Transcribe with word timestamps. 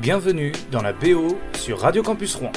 Bienvenue 0.00 0.52
dans 0.72 0.80
la 0.80 0.94
BO 0.94 1.36
sur 1.52 1.80
Radio 1.80 2.02
Campus 2.02 2.34
Rouen. 2.36 2.52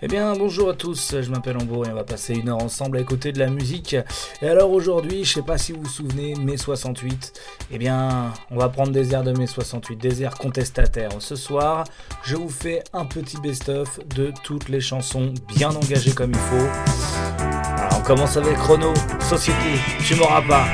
Eh 0.00 0.06
bien, 0.06 0.32
bonjour 0.36 0.70
à 0.70 0.74
tous, 0.74 1.16
je 1.20 1.28
m'appelle 1.28 1.56
Ambo 1.56 1.84
et 1.84 1.88
on 1.90 1.94
va 1.94 2.04
passer 2.04 2.34
une 2.34 2.50
heure 2.50 2.62
ensemble 2.62 2.98
à 2.98 3.00
écouter 3.00 3.32
de 3.32 3.40
la 3.40 3.50
musique. 3.50 3.96
Et 4.42 4.48
alors 4.48 4.70
aujourd'hui, 4.70 5.24
je 5.24 5.32
sais 5.32 5.42
pas 5.42 5.58
si 5.58 5.72
vous 5.72 5.82
vous 5.82 5.88
souvenez, 5.88 6.36
mai 6.36 6.56
68, 6.56 7.32
eh 7.72 7.78
bien, 7.78 8.32
on 8.52 8.56
va 8.56 8.68
prendre 8.68 8.92
des 8.92 9.12
airs 9.12 9.24
de 9.24 9.36
mai 9.36 9.48
68, 9.48 9.96
des 9.96 10.22
airs 10.22 10.36
contestataires. 10.36 11.10
Ce 11.18 11.34
soir, 11.34 11.82
je 12.22 12.36
vous 12.36 12.48
fais 12.48 12.84
un 12.92 13.06
petit 13.06 13.38
best-of 13.38 13.98
de 14.14 14.32
toutes 14.44 14.68
les 14.68 14.80
chansons 14.80 15.34
bien 15.48 15.70
engagées 15.70 16.12
comme 16.12 16.30
il 16.30 16.36
faut. 16.36 17.42
Alors, 17.76 17.98
on 17.98 18.02
commence 18.02 18.36
avec 18.36 18.54
Chrono, 18.54 18.94
Société, 19.18 19.80
tu 20.06 20.14
m'auras 20.14 20.42
pas, 20.42 20.64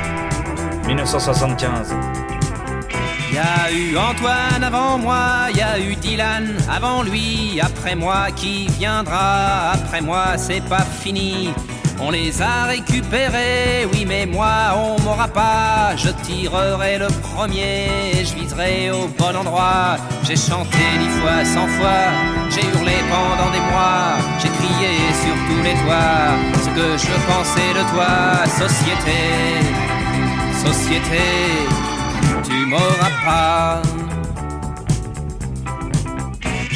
1975. 0.87 1.93
Y 3.33 3.37
a 3.37 3.71
eu 3.71 3.97
Antoine 3.97 4.63
avant 4.63 4.97
moi, 4.97 5.49
y 5.53 5.61
a 5.61 5.77
eu 5.77 5.95
Dylan 5.95 6.55
avant 6.71 7.03
lui, 7.03 7.59
après 7.61 7.93
moi 7.93 8.31
qui 8.35 8.67
viendra, 8.79 9.71
après 9.73 10.01
moi 10.01 10.37
c'est 10.37 10.63
pas 10.63 10.85
fini. 11.03 11.49
On 11.99 12.09
les 12.11 12.41
a 12.41 12.65
récupérés, 12.65 13.85
oui 13.91 14.05
mais 14.07 14.25
moi 14.25 14.75
on 14.75 15.01
m'aura 15.01 15.27
pas. 15.27 15.95
Je 15.97 16.09
tirerai 16.25 16.99
le 16.99 17.07
premier, 17.21 18.23
je 18.23 18.33
viserai 18.35 18.91
au 18.91 19.07
bon 19.19 19.35
endroit. 19.35 19.97
J'ai 20.23 20.37
chanté 20.37 20.77
dix 20.99 21.13
fois, 21.19 21.43
cent 21.43 21.67
fois, 21.77 22.03
j'ai 22.49 22.65
hurlé 22.65 22.97
pendant 23.11 23.51
des 23.51 23.63
mois, 23.71 24.15
j'ai 24.39 24.49
crié 24.49 24.91
sur 25.23 25.35
tous 25.47 25.61
les 25.63 25.75
toits 25.83 26.31
ce 26.63 26.69
que 26.77 26.87
je 26.97 27.15
pensais 27.29 27.71
de 27.77 27.83
toi, 27.91 28.45
société, 28.45 29.21
société 30.67 31.23
tu 32.43 32.65
m'auras 32.65 33.13
pas. 33.25 33.81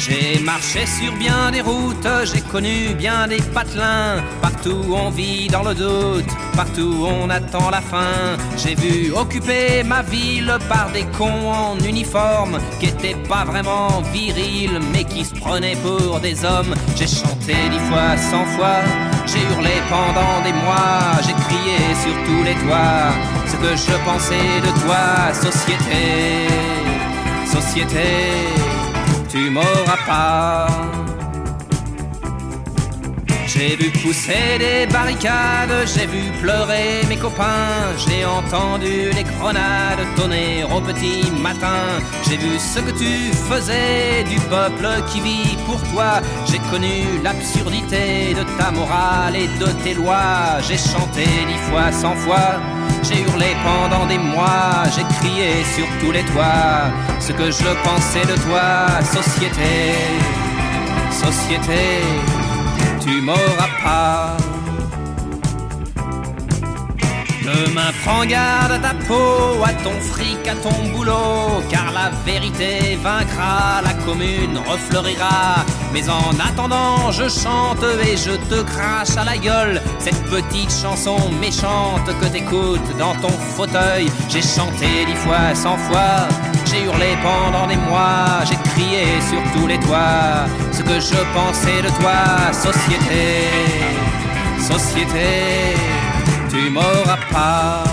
J'ai 0.04 0.40
marché 0.40 0.84
sur 0.84 1.12
bien 1.24 1.50
des 1.52 1.60
routes, 1.60 2.12
j'ai 2.24 2.40
connu 2.40 2.94
bien 2.94 3.28
des 3.28 3.42
patelins. 3.54 4.16
Partout 4.40 4.84
on 5.04 5.10
vit 5.10 5.46
dans 5.46 5.62
le 5.62 5.74
doute, 5.74 6.32
partout 6.56 7.06
on 7.14 7.30
attend 7.30 7.70
la 7.70 7.80
fin. 7.80 8.16
J'ai 8.56 8.74
vu 8.74 9.12
occuper 9.12 9.82
ma 9.84 10.02
ville 10.02 10.54
par 10.68 10.90
des 10.92 11.06
cons 11.18 11.46
en 11.62 11.78
uniforme 11.92 12.58
qui 12.80 12.86
étaient 12.86 13.20
pas 13.28 13.44
vraiment 13.44 14.02
virils 14.12 14.80
mais 14.92 15.04
qui 15.04 15.24
se 15.24 15.34
prenaient 15.34 15.80
pour 15.86 16.18
des 16.20 16.36
hommes. 16.44 16.74
J'ai 16.96 17.06
chanté 17.06 17.54
dix 17.70 17.84
fois, 17.88 18.16
cent 18.30 18.46
fois, 18.56 18.80
j'ai 19.30 19.42
hurlé 19.50 19.76
pendant 19.94 20.36
des 20.46 20.54
mois, 20.64 21.20
j'ai 21.24 21.36
crié 21.46 21.78
sur 22.02 22.14
tous 22.26 22.42
les 22.48 22.56
toits 22.62 23.41
que 23.62 23.76
je 23.76 23.96
pensais 24.04 24.60
de 24.60 24.70
toi, 24.82 25.32
société, 25.32 26.48
société, 27.46 28.08
tu 29.30 29.50
m'auras 29.50 30.00
pas. 30.06 31.01
J'ai 33.62 33.76
vu 33.76 33.90
pousser 33.92 34.58
des 34.58 34.92
barricades, 34.92 35.86
j'ai 35.94 36.06
vu 36.06 36.32
pleurer 36.40 37.02
mes 37.08 37.16
copains, 37.16 37.94
j'ai 37.96 38.24
entendu 38.24 39.10
les 39.14 39.22
grenades 39.22 40.04
tonner 40.16 40.64
au 40.64 40.80
petit 40.80 41.30
matin. 41.40 41.78
J'ai 42.28 42.38
vu 42.38 42.58
ce 42.58 42.80
que 42.80 42.90
tu 42.90 43.32
faisais 43.32 44.24
du 44.24 44.34
peuple 44.54 44.88
qui 45.06 45.20
vit 45.20 45.56
pour 45.64 45.80
toi. 45.92 46.20
J'ai 46.50 46.58
connu 46.72 47.22
l'absurdité 47.22 48.34
de 48.34 48.42
ta 48.58 48.72
morale 48.72 49.36
et 49.36 49.46
de 49.46 49.70
tes 49.84 49.94
lois. 49.94 50.60
J'ai 50.66 50.76
chanté 50.76 51.22
dix 51.22 51.62
fois, 51.70 51.92
cent 51.92 52.16
fois, 52.16 52.60
j'ai 53.04 53.20
hurlé 53.20 53.54
pendant 53.62 54.06
des 54.06 54.18
mois, 54.18 54.82
j'ai 54.92 55.04
crié 55.18 55.62
sur 55.76 55.86
tous 56.00 56.10
les 56.10 56.24
toits 56.24 56.90
ce 57.20 57.30
que 57.30 57.48
je 57.52 57.70
pensais 57.84 58.26
de 58.26 58.36
toi, 58.42 58.88
société, 59.04 59.94
société 61.12 62.41
tu 63.04 63.20
m'auras 63.20 63.72
pas. 63.82 64.36
Demain, 67.42 67.90
prends 68.04 68.24
garde 68.24 68.72
à 68.72 68.78
ta 68.78 68.94
peau, 69.08 69.62
à 69.64 69.72
ton 69.82 69.98
fric, 70.00 70.46
à 70.46 70.54
ton 70.54 70.90
boulot, 70.92 71.60
car 71.68 71.90
la 71.92 72.10
vérité 72.24 72.96
vaincra, 73.02 73.82
la 73.82 73.94
commune 74.04 74.58
refleurira. 74.64 75.64
Mais 75.92 76.08
en 76.08 76.30
attendant, 76.38 77.10
je 77.10 77.28
chante 77.28 77.84
et 78.06 78.16
je 78.16 78.32
te 78.48 78.62
crache 78.62 79.16
à 79.16 79.24
la 79.24 79.36
gueule 79.36 79.82
cette 79.98 80.22
petite 80.30 80.72
chanson 80.72 81.18
méchante 81.40 82.06
que 82.20 82.26
t'écoutes 82.26 82.96
dans 82.96 83.14
ton 83.16 83.36
fauteuil. 83.56 84.06
J'ai 84.28 84.42
chanté 84.42 85.04
dix 85.06 85.16
fois, 85.16 85.54
cent 85.54 85.76
fois, 85.76 86.28
j'ai 86.72 86.84
hurlé 86.84 87.16
pendant 87.22 87.66
des 87.66 87.76
mois, 87.76 88.44
j'ai 88.48 88.56
crié 88.70 89.04
sur 89.28 89.42
tous 89.52 89.66
les 89.66 89.78
toits 89.78 90.46
ce 90.72 90.82
que 90.82 90.98
je 91.00 91.20
pensais 91.34 91.82
de 91.82 91.88
toi, 92.00 92.52
société, 92.52 93.46
société 94.58 95.76
tu 96.52 96.68
m'auras 96.70 97.18
pas. 97.32 97.84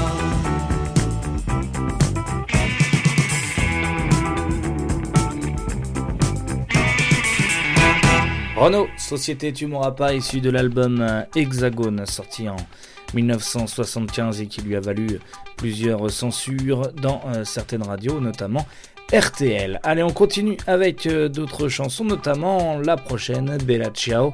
Renault, 8.57 8.90
Société 8.97 9.53
Tu 9.53 9.67
m'auras 9.67 9.91
pas, 9.91 10.13
issu 10.13 10.41
de 10.41 10.50
l'album 10.50 11.00
euh, 11.00 11.22
Hexagone, 11.34 12.06
sorti 12.06 12.50
en 12.50 12.57
1975 13.14 14.42
et 14.42 14.47
qui 14.47 14.62
lui 14.62 14.75
a 14.75 14.80
valu 14.80 15.20
plusieurs 15.58 16.09
censures 16.12 16.92
dans 16.94 17.22
euh, 17.28 17.44
certaines 17.44 17.84
radios, 17.84 18.20
notamment 18.20 18.66
RTL. 19.12 19.80
Allez, 19.81 20.03
on 20.03 20.12
continue 20.12 20.58
avec 20.68 21.08
euh, 21.08 21.30
d'autres 21.30 21.68
chansons, 21.68 22.06
notamment 22.06 22.78
la 22.78 22.96
prochaine, 22.96 23.58
Bella 23.58 23.90
Ciao, 23.90 24.31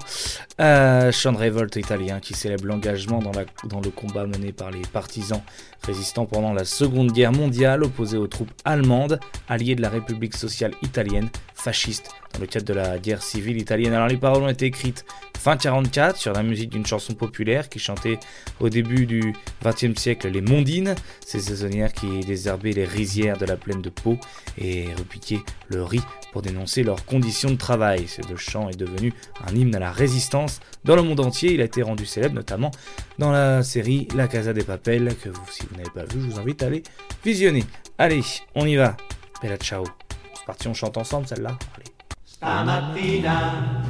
euh, 0.59 1.13
chant 1.13 1.31
de 1.31 1.37
révolte 1.37 1.77
italien 1.77 2.19
qui 2.19 2.33
célèbre 2.33 2.65
l'engagement 2.65 3.19
dans, 3.19 3.31
dans 3.69 3.79
le 3.79 3.89
combat 3.89 4.25
mené 4.25 4.51
par 4.51 4.71
les 4.71 4.81
partisans 4.81 5.41
résistants 5.81 6.25
pendant 6.25 6.51
la 6.51 6.65
Seconde 6.65 7.13
Guerre 7.13 7.31
mondiale 7.31 7.83
opposés 7.83 8.17
aux 8.17 8.27
troupes 8.27 8.51
allemandes, 8.65 9.19
alliées 9.47 9.75
de 9.75 9.81
la 9.81 9.89
République 9.89 10.35
sociale 10.35 10.73
italienne, 10.81 11.29
fasciste, 11.53 12.09
dans 12.33 12.41
le 12.41 12.47
cadre 12.47 12.65
de 12.65 12.73
la 12.73 12.97
guerre 12.97 13.23
civile 13.23 13.57
italienne. 13.57 13.93
Alors 13.93 14.07
les 14.07 14.17
paroles 14.17 14.43
ont 14.43 14.49
été 14.49 14.65
écrites 14.65 15.05
fin 15.37 15.57
44 15.57 16.17
sur 16.17 16.33
la 16.33 16.41
musique 16.41 16.71
d'une 16.71 16.85
chanson 16.85 17.13
populaire 17.13 17.69
qui 17.69 17.77
chantait 17.77 18.19
au 18.59 18.69
début 18.69 19.05
du 19.05 19.33
XXe 19.63 19.99
siècle 19.99 20.29
les 20.29 20.41
mondines, 20.41 20.95
ces 21.23 21.39
saisonnières 21.39 21.93
qui 21.93 22.21
désherbaient 22.21 22.71
les 22.71 22.85
rizières 22.85 23.37
de 23.37 23.45
la 23.45 23.55
plaine 23.55 23.81
de 23.81 23.89
Pau 23.89 24.17
et 24.57 24.64
repiquaient 24.97 25.41
le 25.69 25.83
riz 25.83 26.01
pour 26.31 26.41
dénoncer 26.41 26.83
leurs 26.83 27.05
conditions 27.05 27.49
de 27.49 27.55
travail. 27.55 28.07
Ce 28.07 28.21
chant 28.35 28.69
est 28.69 28.77
devenu 28.77 29.13
un 29.47 29.55
hymne 29.55 29.75
à 29.75 29.79
la 29.79 29.91
résistance 29.91 30.59
dans 30.83 30.95
le 30.95 31.01
monde 31.01 31.19
entier. 31.19 31.53
Il 31.53 31.61
a 31.61 31.65
été 31.65 31.81
rendu 31.81 32.05
célèbre 32.05 32.35
notamment 32.35 32.71
dans 33.19 33.31
la 33.31 33.63
série 33.63 34.07
La 34.15 34.27
Casa 34.27 34.53
des 34.53 34.63
Papel 34.63 35.15
que 35.21 35.29
vous, 35.29 35.45
si 35.49 35.63
vous 35.69 35.77
n'avez 35.77 35.89
pas 35.89 36.03
vu, 36.03 36.21
je 36.21 36.27
vous 36.27 36.39
invite 36.39 36.63
à 36.63 36.67
aller 36.67 36.83
visionner. 37.23 37.63
Allez, 37.97 38.21
on 38.55 38.65
y 38.65 38.75
va. 38.75 38.97
Bella 39.41 39.57
ciao. 39.57 39.85
C'est 40.33 40.45
parti, 40.45 40.67
on 40.67 40.73
chante 40.73 40.97
ensemble 40.97 41.27
celle-là. 41.27 41.57
Allez. 41.75 41.95
Stamattina 42.23 43.81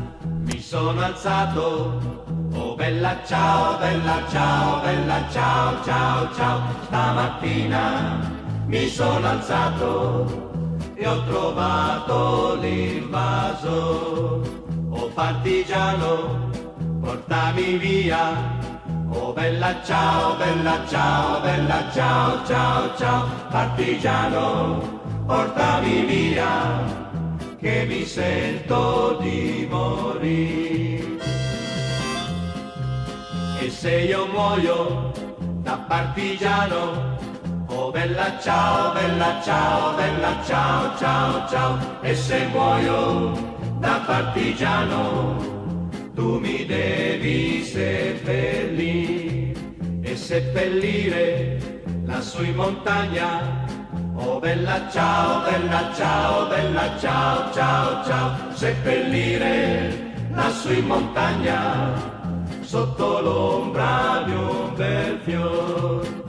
mi 0.46 0.62
sono 0.62 1.02
alzato, 1.02 2.26
oh 2.54 2.76
bella 2.76 3.20
ciao, 3.26 3.80
bella 3.80 4.24
ciao, 4.30 4.82
bella 4.82 5.28
ciao, 5.32 5.84
ciao, 5.84 6.34
ciao. 6.36 6.62
Stamattina 6.86 8.32
mi 8.68 8.88
sono 8.88 9.28
alzato 9.28 10.45
e 10.96 11.08
ho 11.08 11.24
trovato 11.26 12.56
l'invaso. 12.62 14.42
Oh 14.90 15.10
partigiano, 15.14 16.50
portami 17.02 17.78
via. 17.78 18.64
Oh 19.10 19.34
bella 19.34 19.82
ciao, 19.84 20.36
bella 20.36 20.86
ciao, 20.88 21.42
bella 21.42 21.92
ciao, 21.92 22.46
ciao, 22.46 22.96
ciao. 22.98 23.28
Partigiano, 23.50 25.02
portami 25.26 26.06
via 26.06 27.04
che 27.60 27.86
mi 27.88 28.06
sento 28.06 29.18
di 29.22 29.68
morire. 29.70 31.18
E 33.60 33.70
se 33.70 34.00
io 34.02 34.28
muoio 34.28 35.12
da 35.64 35.78
partigiano, 35.88 37.15
oh 37.68 37.92
bella 37.92 38.38
ciao, 38.40 38.94
bella 38.94 39.42
ciao, 39.44 39.96
bella 39.96 40.44
ciao, 40.46 40.98
ciao, 40.98 41.48
ciao, 41.50 41.78
e 42.02 42.16
se 42.16 42.48
muoio 42.48 43.32
da 43.80 44.02
partigiano, 44.06 45.38
tu 46.14 46.40
mi 46.40 46.66
devi 46.66 47.64
seppellire. 47.64 49.54
E 50.02 50.16
seppellire 50.16 51.58
lassù 52.06 52.44
in 52.44 52.56
montagna. 52.56 53.64
Oh 54.16 54.40
bella 54.40 54.90
ciao, 54.90 55.42
bella 55.50 55.92
ciao, 55.94 56.48
bella 56.48 56.98
ciao, 57.00 57.52
ciao, 57.52 58.06
ciao, 58.06 58.36
seppellire 58.54 60.14
lassù 60.32 60.72
in 60.72 60.86
montagna, 60.86 61.94
sotto 62.62 63.22
l'ombra 63.22 64.24
di 64.26 64.32
un 64.32 64.74
bel 64.76 65.20
fior. 65.24 66.25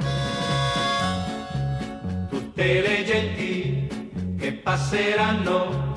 Passeranno. 4.66 5.94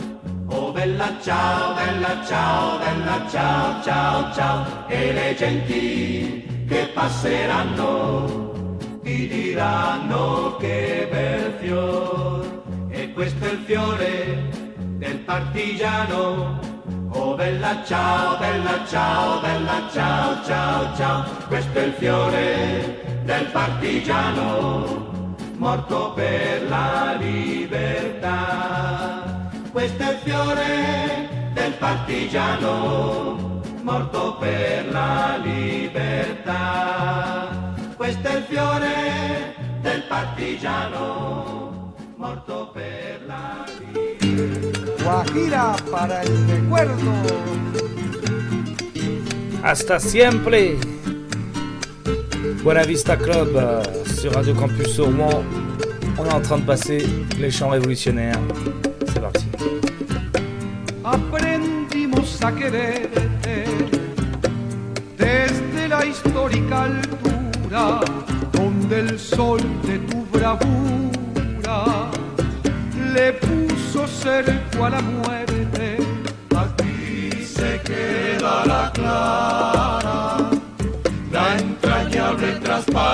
Oh 0.48 0.72
bella 0.72 1.18
ciao, 1.22 1.74
bella 1.74 2.24
ciao, 2.26 2.78
bella 2.78 3.26
ciao, 3.30 3.84
ciao, 3.84 4.34
ciao. 4.34 4.88
E 4.88 5.14
le 5.14 5.36
genti 5.36 6.66
che 6.68 6.92
passeranno 6.94 9.00
ti 9.04 9.28
diranno 9.28 10.56
che 10.58 11.08
bel 11.12 11.54
fior. 11.60 12.64
E 12.90 13.12
questo 13.14 13.46
è 13.46 13.52
il 13.52 13.60
fiore 13.66 14.50
del 14.98 15.18
partigiano. 15.20 16.60
Oh 17.12 17.36
bella 17.36 17.84
ciao, 17.84 18.38
bella 18.38 18.86
ciao, 18.88 19.40
bella 19.42 19.90
ciao, 19.92 20.44
ciao, 20.46 20.96
ciao. 20.96 21.24
Questo 21.48 21.80
è 21.80 21.84
il 21.84 21.94
fiore 21.94 23.22
del 23.24 23.46
partigiano, 23.46 25.19
morto 25.60 26.14
per 26.16 26.68
la 26.70 27.18
libertà. 27.20 28.38
Questo 29.72 30.04
è 30.04 30.12
il 30.12 30.18
fiore 30.24 31.30
del 31.54 31.74
partigiano, 31.74 33.62
morto 33.82 34.38
per 34.40 34.90
la 34.90 35.38
libertà. 35.44 36.64
Questo 37.96 38.28
è 38.28 38.36
il 38.38 38.44
fiore 38.44 39.56
del 39.82 40.04
partigiano, 40.08 41.94
morto 42.16 42.72
per 42.74 43.22
la 43.28 43.66
libertà. 43.92 45.04
Guajira 45.04 45.76
para 45.92 46.22
el 46.22 46.48
recuerdo. 46.48 47.12
Hasta 49.62 50.00
siempre 50.00 50.78
Buena 52.64 52.84
Vista 52.84 53.16
Club 53.16 53.56
euh, 53.56 53.82
sur 54.06 54.34
Radio 54.34 54.54
Campus 54.54 55.00
Rouen. 55.00 55.44
On 56.18 56.26
est 56.26 56.34
en 56.34 56.42
train 56.42 56.58
de 56.58 56.66
passer 56.66 57.06
les 57.40 57.50
chants 57.50 57.70
révolutionnaires. 57.70 58.40
C'est 59.08 59.22
parti. 59.22 59.46
Aprendimos 61.04 62.44
a 62.44 62.52
quererte 62.52 63.20
desde 65.18 65.88
la 65.88 66.06
histórica 66.06 66.84
altura 66.84 68.02
donde 68.52 69.00
el 69.00 69.18
sol 69.18 69.62
de 69.88 69.98
tu 70.00 70.18
bravura 70.32 72.12
le 73.14 73.34
puso 73.34 74.06
cerco 74.06 74.86
a 74.86 74.90
la 74.90 75.02
muerte. 75.02 75.39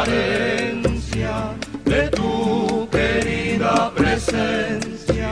Transparencia 0.05 1.55
de 1.83 2.09
tu 2.09 2.87
querida 2.89 3.91
presencia, 3.95 5.31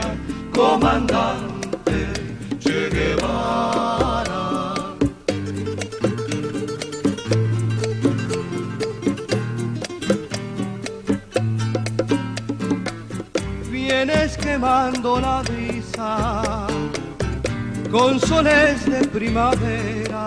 comandante 0.52 2.12
Che 2.58 2.88
Guevara. 2.90 4.44
Vienes 13.70 14.36
quemando 14.36 15.20
la 15.20 15.42
brisa 15.42 16.66
con 17.90 18.18
soles 18.18 18.84
de 18.86 19.06
primavera 19.06 20.26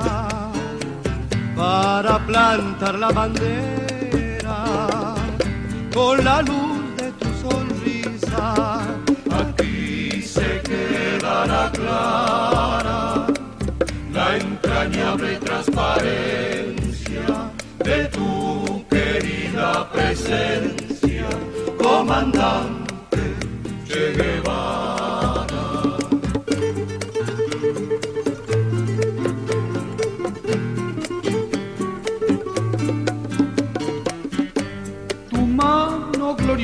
para 1.56 2.20
plantar 2.26 2.96
la 2.96 3.12
bandera 3.12 3.77
con 5.98 6.24
la 6.24 6.42
luz 6.44 6.96
de 7.00 7.12
tu 7.20 7.30
sonrisa. 7.44 8.46
Aquí 9.42 10.22
se 10.22 10.50
quedará 10.70 11.72
clara 11.78 13.26
la 14.14 14.28
entrañable 14.38 15.32
transparencia 15.48 17.28
de 17.88 18.00
tu 18.16 18.86
querida 18.94 19.90
presencia, 19.92 21.28
comandante 21.84 23.24
Che 23.88 24.04
Guevara. 24.18 24.88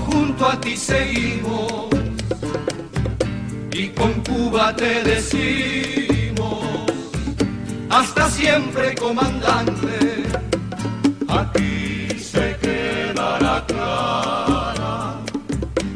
junto 0.00 0.46
a 0.46 0.60
ti 0.60 0.76
seguimos, 0.76 1.86
y 3.72 3.88
con 3.88 4.12
Cuba 4.22 4.74
te 4.74 5.02
decimos, 5.02 6.64
hasta 7.90 8.30
siempre 8.30 8.94
comandante, 8.94 10.24
aquí 11.28 12.18
se 12.18 12.56
quedará 12.60 13.64
clara 13.66 15.20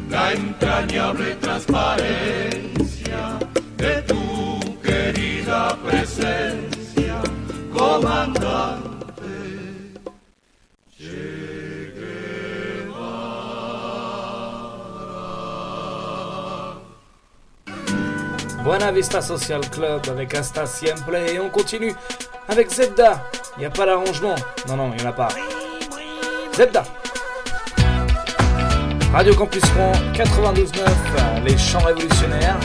la 0.09 0.33
entrañable 0.33 1.35
transparencia 1.35 2.50
Vista 18.91 19.21
Social 19.21 19.61
Club 19.69 20.01
avec 20.09 20.33
Asta 20.33 20.65
Siempre 20.65 21.15
et 21.15 21.39
on 21.39 21.49
continue 21.49 21.93
avec 22.49 22.69
Zebda. 22.69 23.23
Il 23.57 23.65
a 23.65 23.69
pas 23.69 23.85
d'arrangement. 23.85 24.35
Non, 24.67 24.75
non, 24.75 24.91
il 24.97 25.05
en 25.05 25.09
a 25.09 25.13
pas. 25.13 25.29
Zebda. 26.53 26.83
Radio 29.13 29.33
Campus 29.35 29.63
Rouen 29.75 29.91
92.9, 30.13 31.43
les 31.45 31.57
chants 31.57 31.79
révolutionnaires, 31.79 32.57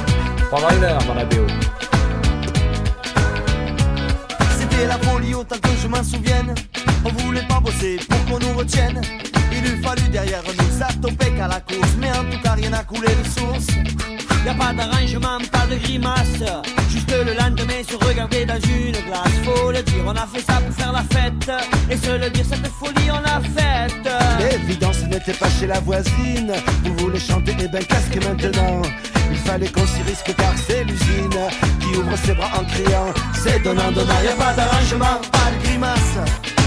pendant 0.51 0.71
une 0.71 0.85
heure 0.85 1.03
dans 1.05 1.15
la 1.15 1.25
BO. 1.25 1.47
C'était 4.59 4.87
la 4.87 4.99
folie 4.99 5.35
autant 5.35 5.59
que 5.59 5.71
je 5.81 5.89
m'en 5.89 6.03
souvienne. 6.03 6.55
On 7.05 7.11
voulait 7.23 7.47
pas 7.49 7.61
bosser 7.61 7.99
pour 8.09 8.25
qu'on 8.27 8.39
nous 8.39 8.57
retienne. 8.57 9.01
Il 9.53 9.65
eût 9.65 9.83
fallu 9.83 10.09
derrière 10.09 10.43
nous 10.43 10.79
s'attoper 10.79 11.31
qu'à 11.37 11.49
la 11.49 11.61
course. 11.61 11.95
Mais 11.99 12.11
en 12.11 12.25
tout 12.25 12.41
cas, 12.43 12.53
rien 12.53 12.71
n'a 12.71 12.85
coulé 12.85 13.09
de 13.09 13.29
source. 13.29 14.16
Y 14.47 14.49
a 14.49 14.55
pas 14.55 14.73
d'arrangement, 14.73 15.39
pas 15.51 15.67
de 15.69 15.75
grimace. 15.75 16.39
Juste 16.89 17.11
le 17.11 17.35
lendemain 17.35 17.83
se 17.83 17.97
regarder 18.07 18.47
dans 18.47 18.61
une 18.61 18.93
glace. 18.93 19.35
Faut 19.45 19.73
le 19.73 19.83
dire, 19.83 20.05
on 20.07 20.15
a 20.15 20.25
fait 20.25 20.41
ça 20.47 20.61
pour 20.61 20.73
faire 20.73 20.93
la 20.93 21.03
fête. 21.03 21.51
Et 21.91 21.97
se 21.97 22.13
le 22.13 22.31
dire, 22.31 22.45
cette 22.49 22.69
folie, 22.69 23.11
on 23.11 23.21
l'a 23.23 23.41
faite. 23.41 24.09
L'évidence 24.39 25.03
n'était 25.11 25.33
pas 25.33 25.49
chez 25.51 25.67
la 25.67 25.81
voisine. 25.81 26.53
Vous 26.85 26.95
voulez 26.99 27.19
chanter, 27.19 27.57
et 27.59 27.67
ben 27.67 27.85
casque 27.85 28.15
maintenant. 28.25 28.83
Il 29.33 29.37
fallait 29.39 29.67
qu'on 29.67 29.85
s'y 29.85 30.03
risque 30.03 30.33
car 30.37 30.53
c'est 30.65 30.85
l'usine 30.85 31.41
qui 31.81 31.99
ouvre 31.99 32.17
ses 32.25 32.35
bras 32.35 32.61
en 32.61 32.65
criant. 32.67 33.13
C'est 33.35 33.61
donnant, 33.65 33.91
donnant. 33.91 34.15
Y 34.23 34.29
a 34.29 34.37
pas 34.37 34.53
d'arrangement, 34.53 35.21
pas 35.33 35.51
de 35.59 35.67
grimace. 35.67 36.19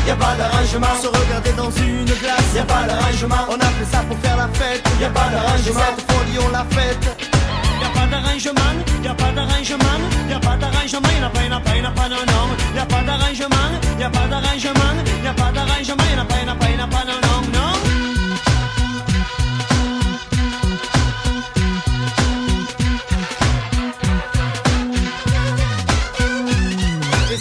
Y 0.05 0.11
a 0.11 0.15
pas 0.17 0.35
d'arrangement, 0.35 0.95
se 1.01 1.07
regarder 1.07 1.53
dans 1.53 1.71
une 1.71 2.11
glace. 2.19 2.43
Y 2.53 2.59
a 2.59 2.65
pas 2.65 2.83
d'arrangement, 2.83 3.47
on 3.49 3.55
a 3.55 3.69
fait 3.79 3.89
ça 3.89 3.99
pour 3.99 4.19
faire 4.19 4.35
la 4.35 4.49
fête. 4.49 4.83
Y 4.99 5.05
a 5.05 5.09
pas 5.11 5.29
d'arrangement, 5.29 5.95
cette 5.95 6.11
folie 6.11 6.45
on 6.45 6.51
l'a 6.51 6.65
faite 6.71 7.38
d'arrangement, 8.09 8.75
y 9.03 9.07
pas 9.07 9.31
d'arrangement, 9.31 9.99
y 10.29 10.39
pas 10.39 10.57
d'arrangement, 10.57 11.09
y'en 11.19 11.27
a 11.27 11.29
pas, 11.29 11.41
a 11.41 11.59
pas, 11.59 11.71
a 11.75 11.91
pas 11.91 12.09
d'arrangement, 12.09 13.55
y 13.99 14.05
a 14.05 14.11
pas 14.11 14.27
d'arrangement, 14.29 14.83
pas 15.35 15.51
d'arrangement, 15.53 16.05
pas, 16.89 17.03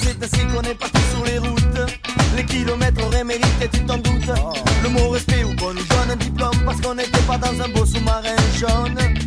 c'est 0.01 0.23
ainsi 0.23 0.47
qu'on 0.47 0.63
est 0.63 0.75
parti 0.75 1.01
sur 1.13 1.25
les 1.25 1.39
routes. 1.39 1.81
Les 2.37 2.45
kilomètres 2.45 3.05
auraient 3.05 3.25
mérité, 3.25 3.69
tu 3.73 3.81
t'en 3.85 3.99
doutes. 3.99 4.31
Le 4.83 4.89
mot 4.91 5.09
respect 5.11 5.45
ou 5.45 5.57
qu'on 5.57 5.75
nous 5.75 5.85
donne 5.85 6.11
un 6.13 6.17
diplôme 6.17 6.65
parce 6.65 6.81
qu'on 6.81 6.95
n'était 6.95 7.23
pas 7.27 7.39
dans 7.39 7.61
un 7.63 7.69
beau 7.69 7.85
sous-marin 7.85 8.37
jaune 8.59 9.18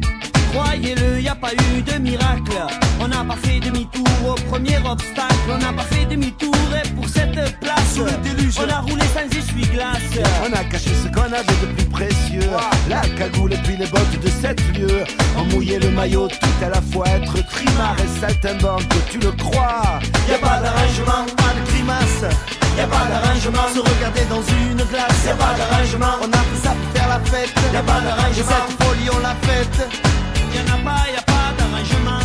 eu 0.95 1.81
de 1.81 1.97
miracle. 1.99 2.51
On 2.99 3.07
n'a 3.07 3.23
pas 3.23 3.35
fait 3.35 3.59
demi-tour 3.59 4.05
au 4.27 4.33
premier 4.49 4.77
obstacle. 4.77 5.49
On 5.49 5.57
n'a 5.57 5.73
pas 5.73 5.83
fait 5.83 6.05
demi-tour 6.05 6.55
et 6.75 6.87
pour 6.89 7.07
cette 7.07 7.59
place, 7.59 7.97
on 7.97 8.69
a 8.69 8.79
roulé 8.81 9.03
sans 9.13 9.37
essuie-glace. 9.37 9.97
On 10.43 10.53
a 10.53 10.63
caché 10.65 10.91
ce 11.03 11.07
qu'on 11.07 11.31
avait 11.31 11.59
de 11.61 11.67
plus 11.75 11.85
précieux. 11.85 12.49
La 12.89 13.01
cagoule 13.17 13.53
et 13.53 13.57
puis 13.57 13.77
les 13.77 13.87
bottes 13.87 14.19
de 14.21 14.29
sept 14.29 14.61
lieux. 14.77 15.03
On 15.37 15.43
mouillait 15.45 15.79
le 15.79 15.89
maillot 15.91 16.27
tout 16.27 16.65
à 16.65 16.69
la 16.69 16.81
fois, 16.81 17.07
être 17.07 17.45
trimar 17.47 17.95
et 17.99 18.19
saltimbanque, 18.19 18.83
tu 19.09 19.19
le 19.19 19.31
crois? 19.31 19.99
Y 20.29 20.33
a 20.33 20.37
pas 20.37 20.59
d'arrangement, 20.61 21.25
pas 21.37 21.53
de 21.57 21.71
grimace. 21.71 22.35
Y 22.77 22.81
a 22.81 22.87
pas 22.87 23.05
d'arrangement, 23.09 23.67
se 23.73 23.79
regarder 23.79 24.25
dans 24.29 24.41
une 24.41 24.83
glace. 24.89 25.25
Y 25.25 25.29
a 25.29 25.35
pas 25.35 25.53
d'arrangement, 25.57 26.13
on 26.21 26.31
a 26.31 26.37
fait 26.37 26.67
ça 26.67 26.73
pour 26.75 26.91
faire 26.93 27.09
la 27.09 27.19
fête. 27.19 27.53
Y 27.73 27.77
a 27.77 27.81
pas 27.81 28.01
d'arrangement, 28.01 28.65
cette 28.67 28.83
folie 28.83 29.09
on 29.13 29.19
l'a 29.19 29.35
faite. 29.41 30.20
Y 30.71 30.73
en 30.73 30.79
a 30.79 30.83
pas, 30.85 31.09
y 31.11 31.15
a 31.17 31.21
pas 31.21 32.20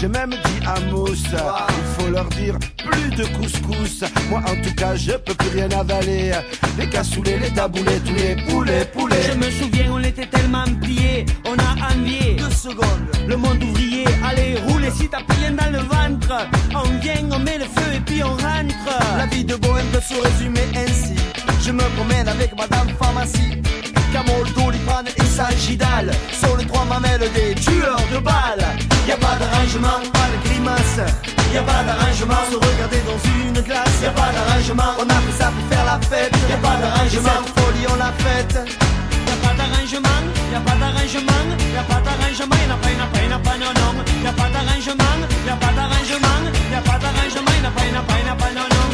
j'ai 0.00 0.08
même 0.08 0.30
dit 0.30 0.66
à 0.66 0.78
Mousse 0.90 1.24
Il 1.24 2.02
faut 2.04 2.10
leur 2.10 2.26
dire 2.30 2.56
plus 2.88 3.10
de 3.10 3.24
couscous 3.36 4.04
Moi 4.30 4.40
en 4.46 4.54
tout 4.62 4.74
cas 4.76 4.94
je 4.94 5.12
peux 5.12 5.34
plus 5.34 5.48
rien 5.50 5.68
avaler 5.70 6.32
Les 6.78 6.88
cassoulets, 6.88 7.38
les 7.38 7.50
taboulets, 7.50 8.00
tous 8.00 8.14
les 8.14 8.36
poulets, 8.42 8.84
poulets 8.92 9.22
Je 9.30 9.36
me 9.36 9.50
souviens, 9.50 9.92
on 9.92 10.00
était 10.00 10.26
tellement 10.26 10.64
pliés, 10.80 11.26
on 11.44 11.54
a 11.54 11.92
envié 11.92 12.36
deux 12.36 12.50
secondes. 12.50 13.08
Le 13.26 13.36
monde 13.36 13.62
ouvrier, 13.62 14.04
allez, 14.24 14.56
roulez 14.66 14.90
si 14.90 15.08
t'as 15.08 15.22
plus 15.22 15.36
rien 15.38 15.52
dans 15.52 15.70
le 15.70 15.78
ventre. 15.78 16.46
On 16.74 16.98
vient, 17.00 17.28
on 17.32 17.38
met 17.38 17.58
le 17.58 17.64
feu 17.64 17.94
et 17.94 18.00
puis 18.00 18.22
on 18.22 18.32
rentre. 18.32 18.98
La 19.16 19.26
vie 19.26 19.44
de 19.44 19.56
bohème 19.56 19.86
peut 19.86 20.00
se 20.00 20.14
résumer 20.14 20.66
ainsi. 20.76 21.14
Je 21.64 21.72
me 21.72 21.82
promène 21.96 22.28
avec 22.28 22.56
madame 22.56 22.88
pharmacie. 22.98 23.62
Camol, 24.12 24.46
doliprane 24.56 25.06
et 25.06 25.24
sagidal 25.24 26.10
Sur 26.32 26.56
les 26.56 26.64
trois 26.64 26.86
mamelles 26.86 27.28
des 27.34 27.54
tueurs 27.54 28.00
de 28.10 28.18
balles 28.18 28.97
Y 29.08 29.10
a 29.10 29.16
pas 29.16 29.36
d'arrangement, 29.40 30.04
pas 30.12 30.28
de 30.28 30.38
grimace 30.44 31.00
Y 31.50 31.56
a 31.56 31.62
pas 31.62 31.82
d'arrangement, 31.82 32.44
se 32.50 32.56
regarder 32.56 33.00
dans 33.08 33.16
une 33.40 33.58
glace 33.62 34.02
Y 34.02 34.06
a 34.06 34.10
pas 34.10 34.30
d'arrangement, 34.36 34.92
on 35.00 35.08
a 35.08 35.18
fait 35.24 35.36
ça 35.40 35.48
pour 35.48 35.64
faire 35.72 35.86
la 35.86 35.98
fête 36.06 36.34
Y 36.46 36.52
a 36.52 36.58
pas 36.58 36.76
d'arrangement, 36.76 37.40
cette 37.40 37.58
folie 37.58 37.86
on 37.88 37.96
l'a 37.96 38.12
faite 38.20 38.52
Y 38.52 39.32
a 39.32 39.36
pas 39.40 39.54
d'arrangement, 39.56 40.20
y 40.52 40.54
a 40.54 40.60
pas 40.60 40.76
d'arrangement, 40.76 41.46
y 41.56 41.78
a 41.78 41.84
pas 41.88 42.00
d'arrangement, 42.04 42.56
y 42.60 42.68
en 42.68 42.74
a 42.74 42.76
pas, 42.76 42.90
y 42.90 42.96
en 42.96 43.00
a 43.00 43.08
pas, 43.08 43.22
y 43.24 43.28
en 43.28 43.32
a 43.32 43.38
pas, 43.38 43.56
non, 43.56 43.72
non. 43.80 44.04
Y 44.22 44.26
a 44.28 44.32
pas 44.32 44.48
d'arrangement, 44.52 45.20
y 45.24 45.48
a 45.48 45.56
pas 45.56 45.72
d'arrangement, 45.72 46.44
y 46.68 46.74
a 46.76 46.80
pas 46.84 46.98
d'arrangement, 47.00 47.54
y 47.56 47.64
en 47.64 47.68
a 47.68 47.72
pas, 47.72 47.84
y 47.88 47.92
en 47.92 47.96
a 47.96 48.02
pas, 48.04 48.12
y 48.12 48.28
en 48.28 48.32
a 48.32 48.36
pas, 48.36 48.52
non, 48.52 48.68
non, 48.68 48.87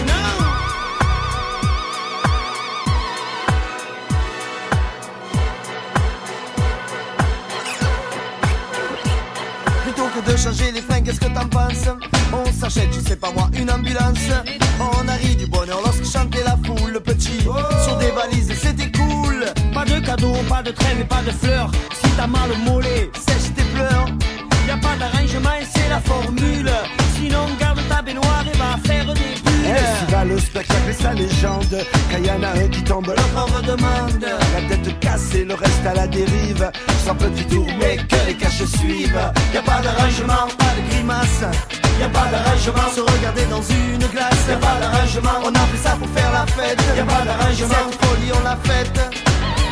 de 10.26 10.36
changer 10.36 10.72
les 10.72 10.80
fringues, 10.80 11.04
qu'est-ce 11.04 11.20
que 11.20 11.32
t'en 11.32 11.46
penses 11.46 11.88
On 12.32 12.44
s'achète, 12.52 12.88
je 12.92 13.00
sais 13.00 13.16
pas 13.16 13.30
moi, 13.30 13.48
une 13.58 13.70
ambulance. 13.70 14.28
On 14.80 15.08
a 15.08 15.12
ri 15.14 15.36
du 15.36 15.46
bonheur 15.46 15.80
lorsque 15.84 16.04
chantait 16.04 16.44
la 16.44 16.56
foule 16.64 16.92
Le 16.92 17.00
petit, 17.00 17.40
sur 17.84 17.96
des 17.98 18.10
valises, 18.10 18.52
c'était 18.60 18.90
cool. 18.92 19.44
Pas 19.72 19.84
de 19.84 20.04
cadeaux, 20.04 20.36
pas 20.48 20.62
de 20.62 20.70
et 20.70 21.04
pas 21.04 21.22
de 21.22 21.30
fleurs. 21.30 21.70
Si 22.02 22.10
t'as 22.16 22.26
mal 22.26 22.50
au 22.52 22.70
mollet, 22.70 23.10
sèche 23.14 23.54
tes 23.54 23.62
pleurs. 23.74 24.06
Y 24.66 24.70
a 24.70 24.76
pas 24.78 24.96
d'arrangement 24.98 25.50
c'est 25.74 25.88
la 25.90 26.00
formule 26.00 26.70
Le 30.26 30.38
spectacle 30.38 30.88
et 30.88 30.92
sa 30.92 31.12
légende 31.12 31.84
Quand 32.10 32.18
y 32.18 32.30
en 32.30 32.42
a 32.42 32.48
un 32.48 32.68
qui 32.68 32.82
tombe, 32.82 33.06
l'autre 33.06 33.22
On 33.36 33.56
me 33.56 33.62
demande 33.62 34.22
la 34.22 34.68
tête 34.68 34.98
cassée, 35.00 35.44
le 35.44 35.54
reste 35.54 35.86
à 35.86 35.94
la 35.94 36.06
dérive 36.06 36.70
Sans 37.04 37.14
petit 37.14 37.44
tour 37.44 37.66
mais 37.78 37.96
que 37.96 38.26
les 38.26 38.34
caches 38.34 38.64
suivent 38.64 39.32
Y 39.52 39.56
a 39.58 39.62
pas 39.62 39.80
d'arrangement, 39.82 40.48
pas 40.58 40.74
de 40.76 40.90
grimace. 40.90 41.44
Y 42.00 42.02
a 42.02 42.08
pas 42.08 42.26
d'arrangement, 42.30 42.90
se 42.94 43.00
regarder 43.00 43.44
dans 43.46 43.62
une 43.62 44.06
glace. 44.08 44.46
Y 44.48 44.52
a 44.52 44.56
pas 44.56 44.80
d'arrangement, 44.80 45.38
on 45.44 45.54
a 45.54 45.66
fait 45.70 45.88
ça 45.88 45.96
pour 45.96 46.08
faire 46.08 46.32
la 46.32 46.46
fête. 46.46 46.82
Y 46.96 47.00
a 47.00 47.04
pas 47.04 47.24
d'arrangement, 47.24 47.84
cette 47.90 48.04
folie 48.04 48.32
on 48.34 48.42
l'a 48.42 48.58
faite. 48.64 49.00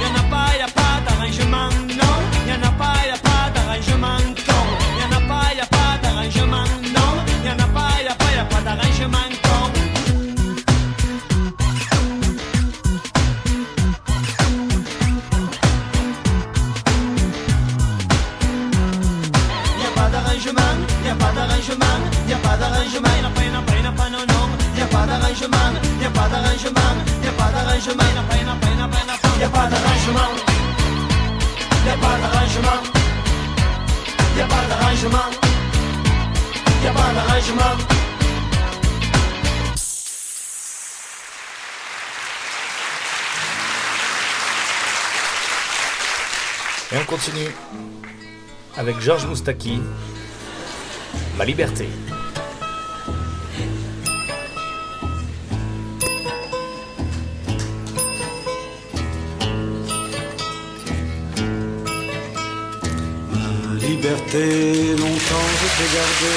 Y 0.01 0.05
en 0.07 0.21
a 0.21 0.25
pas, 0.31 0.57
y 0.57 0.63
a 0.63 0.69
pas 0.69 1.01
d'arrangement, 1.05 1.71
non. 1.89 2.17
Y 2.47 2.53
en 2.53 2.63
a 2.63 2.73
pas, 2.73 2.95
y 3.07 3.11
a 3.11 3.19
pas 3.19 3.51
d'arrangement, 3.55 4.32
a 21.13 21.15
pas 21.15 21.33
d'arrangement, 21.33 22.01
y 22.27 22.33
a 22.33 22.37
pas 22.39 22.57
d'arrangement, 22.57 23.09
y 23.13 24.81
a 24.81 24.87
pas, 24.87 25.07
d'arrangement, 25.07 25.73
y 26.01 26.05
a 26.05 26.11
pas 26.11 26.29
d'arrangement, 26.31 26.95
y 27.21 27.27
a 27.27 27.31
pas 27.31 27.49
d'arrangement, 27.53 28.01
y 28.01 28.57
a 29.43 29.49
pas, 29.53 29.67
d'arrangement, 29.73 30.31
y 31.85 31.91
a 31.91 31.97
pas 31.97 32.17
d'arrangement, 32.23 32.81
a 34.41 34.47
pas 34.47 34.63
d'arrangement, 34.69 35.31
a 36.87 36.93
pas 36.93 37.11
d'arrangement. 37.15 37.77
Et 46.93 46.97
on 46.97 47.05
continue 47.05 47.55
avec 48.77 49.01
Georges 49.01 49.27
Moustaki, 49.27 49.81
Ma 51.39 51.45
liberté. 51.45 51.89
Ma 63.33 63.75
liberté, 63.81 64.45
longtemps 64.99 65.51
je 65.59 65.67
t'ai 65.77 65.89
gardé 65.97 66.35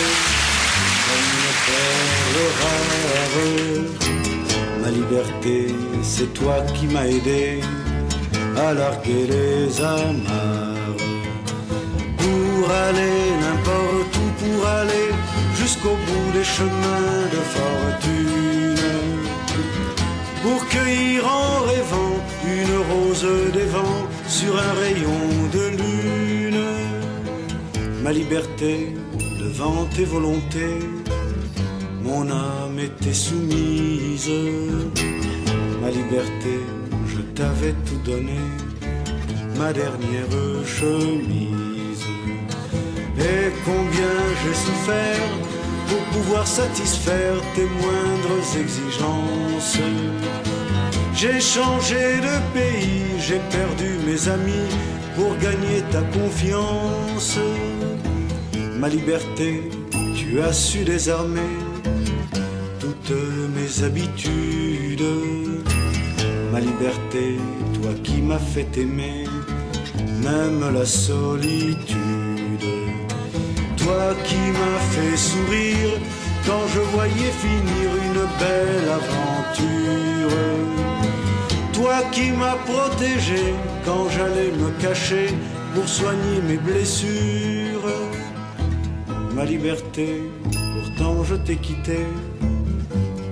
comme 1.06 1.32
perle 1.66 2.38
rare. 2.62 2.96
Ma 4.82 4.90
liberté, 4.92 5.75
c'est 6.02 6.34
toi 6.34 6.58
qui 6.74 6.86
m'as 6.88 7.06
aidé 7.06 7.60
à 8.58 8.74
larguer 8.74 9.28
les 9.28 9.82
amarres. 9.82 10.98
Pour 12.18 12.72
aller 12.72 13.20
n'importe 13.42 13.95
pour 14.39 14.68
aller 14.68 15.10
jusqu'au 15.56 15.96
bout 16.06 16.32
des 16.34 16.44
chemins 16.44 17.22
de 17.36 17.42
fortune. 17.56 18.75
Pour 20.44 20.68
cueillir 20.68 21.25
en 21.27 21.62
rêvant 21.72 22.18
une 22.46 22.77
rose 22.89 23.27
des 23.54 23.65
vents 23.65 24.06
sur 24.27 24.54
un 24.58 24.74
rayon 24.84 25.24
de 25.56 25.65
lune. 25.80 26.65
Ma 28.04 28.12
liberté 28.12 28.94
devant 29.39 29.86
tes 29.96 30.06
volontés, 30.06 30.80
mon 32.04 32.30
âme 32.30 32.80
était 32.80 33.13
soumise. 33.13 34.30
Ma 35.82 35.89
liberté, 35.89 36.60
je 37.08 37.22
t'avais 37.34 37.74
tout 37.88 38.01
donné, 38.06 38.39
ma 39.58 39.74
dernière 39.74 40.30
chemise. 40.65 41.64
Et 43.19 43.51
combien 43.63 44.15
j'ai 44.43 44.53
souffert 44.53 45.29
pour 45.88 46.03
pouvoir 46.13 46.45
satisfaire 46.45 47.36
tes 47.55 47.65
moindres 47.65 48.57
exigences. 48.60 49.77
J'ai 51.15 51.39
changé 51.39 52.17
de 52.17 52.53
pays, 52.53 53.19
j'ai 53.19 53.39
perdu 53.50 53.98
mes 54.05 54.27
amis 54.27 54.69
pour 55.15 55.36
gagner 55.38 55.81
ta 55.91 56.01
confiance. 56.17 57.39
Ma 58.77 58.89
liberté, 58.89 59.69
tu 60.15 60.41
as 60.41 60.51
su 60.51 60.84
désarmer 60.84 61.53
toutes 62.79 63.15
mes 63.55 63.84
habitudes. 63.84 65.03
Ma 66.51 66.60
liberté, 66.60 67.38
toi 67.75 67.91
qui 68.03 68.22
m'as 68.22 68.39
fait 68.39 68.77
aimer, 68.77 69.25
même 70.22 70.74
la 70.74 70.86
solitude. 70.86 72.04
Toi 73.77 74.13
qui 74.24 74.43
m'as 74.57 74.79
fait 74.93 75.17
sourire 75.17 75.91
quand 76.45 76.67
je 76.74 76.79
voyais 76.95 77.33
finir 77.45 77.88
une 78.07 78.24
belle 78.39 78.89
aventure. 79.00 80.38
Toi 81.74 81.97
qui 82.12 82.31
m'as 82.31 82.57
protégé 82.71 83.53
quand 83.85 84.09
j'allais 84.09 84.51
me 84.51 84.69
cacher 84.81 85.27
pour 85.74 85.88
soigner 85.88 86.41
mes 86.47 86.57
blessures. 86.57 87.91
Ma 89.35 89.43
liberté, 89.43 90.24
pourtant 90.74 91.24
je 91.24 91.35
t'ai 91.35 91.57
quitté 91.57 92.00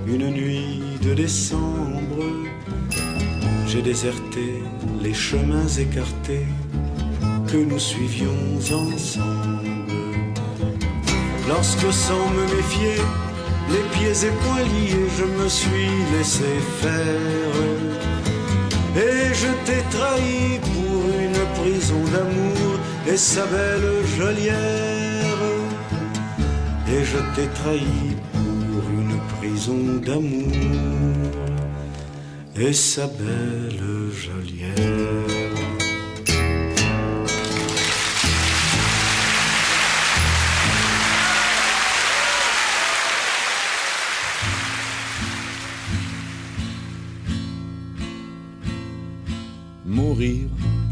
une 0.06 0.30
nuit 0.30 0.82
de 1.02 1.14
décembre, 1.14 2.24
j'ai 3.68 3.82
déserté 3.82 4.62
les 5.02 5.14
chemins 5.14 5.68
écartés 5.68 6.46
que 7.54 7.58
nous 7.58 7.78
suivions 7.78 8.40
ensemble. 8.72 9.70
Lorsque 11.48 11.94
sans 11.94 12.26
me 12.38 12.44
méfier, 12.56 12.98
les 13.74 13.86
pieds 13.94 14.18
liés, 14.72 15.08
je 15.20 15.26
me 15.40 15.48
suis 15.48 15.92
laissé 16.14 16.52
faire. 16.82 17.56
Et 19.06 19.34
je 19.42 19.52
t'ai 19.66 19.84
trahi 19.96 20.60
pour 20.74 21.02
une 21.26 21.44
prison 21.60 22.02
d'amour 22.14 22.74
et 23.08 23.18
sa 23.18 23.46
belle 23.46 23.92
geôlière. 24.18 25.44
Et 26.94 27.04
je 27.12 27.20
t'ai 27.36 27.48
trahi 27.60 28.06
pour 28.34 28.84
une 29.00 29.18
prison 29.38 29.82
d'amour 30.08 30.54
et 32.56 32.74
sa 32.74 33.06
belle 33.06 33.84
geôlière. 34.24 35.63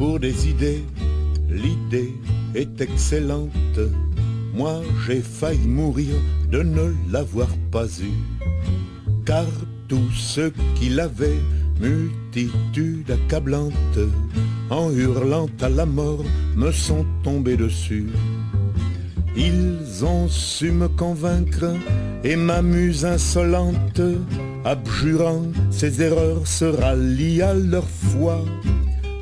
Pour 0.01 0.19
des 0.19 0.49
idées, 0.49 0.83
l'idée 1.47 2.15
est 2.55 2.81
excellente. 2.81 3.79
Moi 4.51 4.81
j'ai 5.05 5.21
failli 5.21 5.67
mourir 5.67 6.15
de 6.49 6.63
ne 6.63 6.91
l'avoir 7.11 7.49
pas 7.69 7.85
eu. 7.85 8.15
Car 9.27 9.45
tous 9.87 10.11
ceux 10.17 10.51
qui 10.73 10.89
l'avaient, 10.89 11.43
multitude 11.79 13.11
accablante, 13.11 13.99
en 14.71 14.89
hurlant 14.89 15.49
à 15.61 15.69
la 15.69 15.85
mort, 15.85 16.25
me 16.55 16.71
sont 16.71 17.05
tombés 17.23 17.57
dessus. 17.57 18.07
Ils 19.37 20.03
ont 20.03 20.27
su 20.27 20.71
me 20.71 20.87
convaincre 20.87 21.75
et 22.23 22.37
m'amuse 22.37 23.05
insolente, 23.05 24.01
abjurant 24.65 25.45
ses 25.69 26.01
erreurs, 26.01 26.47
se 26.47 26.65
rallient 26.65 27.43
à 27.43 27.53
leur 27.53 27.87
foi 27.87 28.43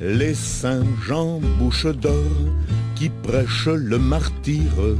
Les 0.00 0.34
saints 0.34 0.84
Jean 1.06 1.40
bouche 1.58 1.86
d'or 1.86 2.12
qui 2.96 3.08
prêchent 3.08 3.68
le 3.68 3.98
martyre, 3.98 4.96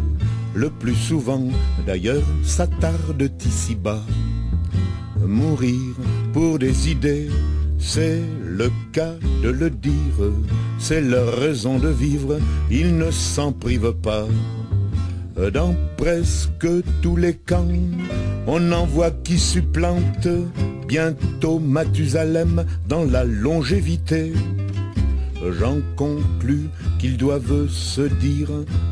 le 0.55 0.71
plus 0.71 0.95
souvent 0.95 1.49
d'ailleurs 1.87 2.23
s'attardent 2.43 3.31
ici-bas. 3.45 4.03
Mourir 5.21 5.97
pour 6.33 6.59
des 6.59 6.91
idées, 6.91 7.29
c'est 7.79 8.23
le 8.45 8.71
cas 8.93 9.15
de 9.43 9.49
le 9.49 9.71
dire, 9.71 10.19
c'est 10.79 11.01
leur 11.01 11.37
raison 11.39 11.79
de 11.79 11.89
vivre, 11.89 12.39
ils 12.71 12.97
ne 12.97 13.11
s'en 13.11 13.53
privent 13.53 13.95
pas. 14.03 14.27
Dans 15.37 15.75
presque 15.97 16.69
tous 17.01 17.17
les 17.17 17.35
camps, 17.35 17.67
on 18.47 18.73
en 18.73 18.85
voit 18.87 19.11
qui 19.11 19.39
supplante 19.39 20.29
bientôt 20.87 21.59
Mathusalem 21.59 22.65
dans 22.89 23.05
la 23.05 23.25
longévité. 23.25 24.33
J'en 25.59 25.79
conclus 25.97 26.69
qu'ils 26.99 27.17
doivent 27.17 27.69
se 27.69 28.03
dire 28.03 28.51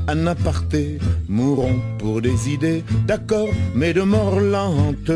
un 0.08 0.26
aparté, 0.26 0.98
mourons 1.28 1.78
pour 1.98 2.20
des 2.22 2.48
idées, 2.48 2.82
d'accord, 3.06 3.48
mais 3.74 3.92
de 3.92 4.02
mort 4.02 4.40
lente, 4.40 5.12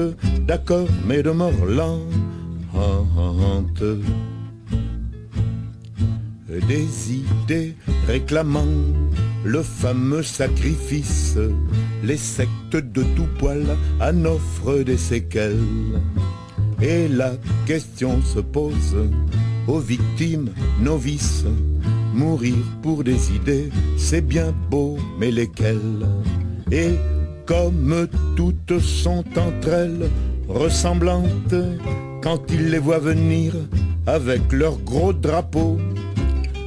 d'accord, 0.47 0.87
mais 1.07 1.23
de 1.23 1.31
mort 1.31 1.65
lente. 1.67 2.01
Des 6.69 7.13
idées 7.13 7.75
réclamant 8.07 8.65
le 9.45 9.63
fameux 9.63 10.23
sacrifice, 10.23 11.37
les 12.05 12.17
sectes 12.17 12.77
de 12.77 13.03
tout 13.17 13.29
poil 13.39 13.77
en 14.01 14.25
offrent 14.25 14.85
des 14.85 14.97
séquelles. 14.97 16.01
Et 16.81 17.09
la 17.09 17.33
question 17.67 18.23
se 18.23 18.39
pose 18.39 18.97
aux 19.67 19.81
victimes 19.81 20.51
novices. 20.81 21.45
Mourir 22.15 22.55
pour 22.83 23.03
des 23.03 23.33
idées, 23.35 23.71
c'est 23.97 24.27
bien 24.27 24.55
beau, 24.71 24.97
mais 25.19 25.33
lesquelles? 25.33 26.07
Et 26.71 26.93
comme 27.47 28.07
toutes 28.37 28.79
sont 28.79 29.25
entre 29.37 29.69
elles 29.69 30.09
ressemblantes, 30.49 31.55
quand 32.23 32.41
ils 32.51 32.71
les 32.71 32.79
voient 32.79 33.01
venir 33.01 33.55
avec 34.07 34.53
leur 34.53 34.79
gros 34.79 35.13
drapeau, 35.13 35.79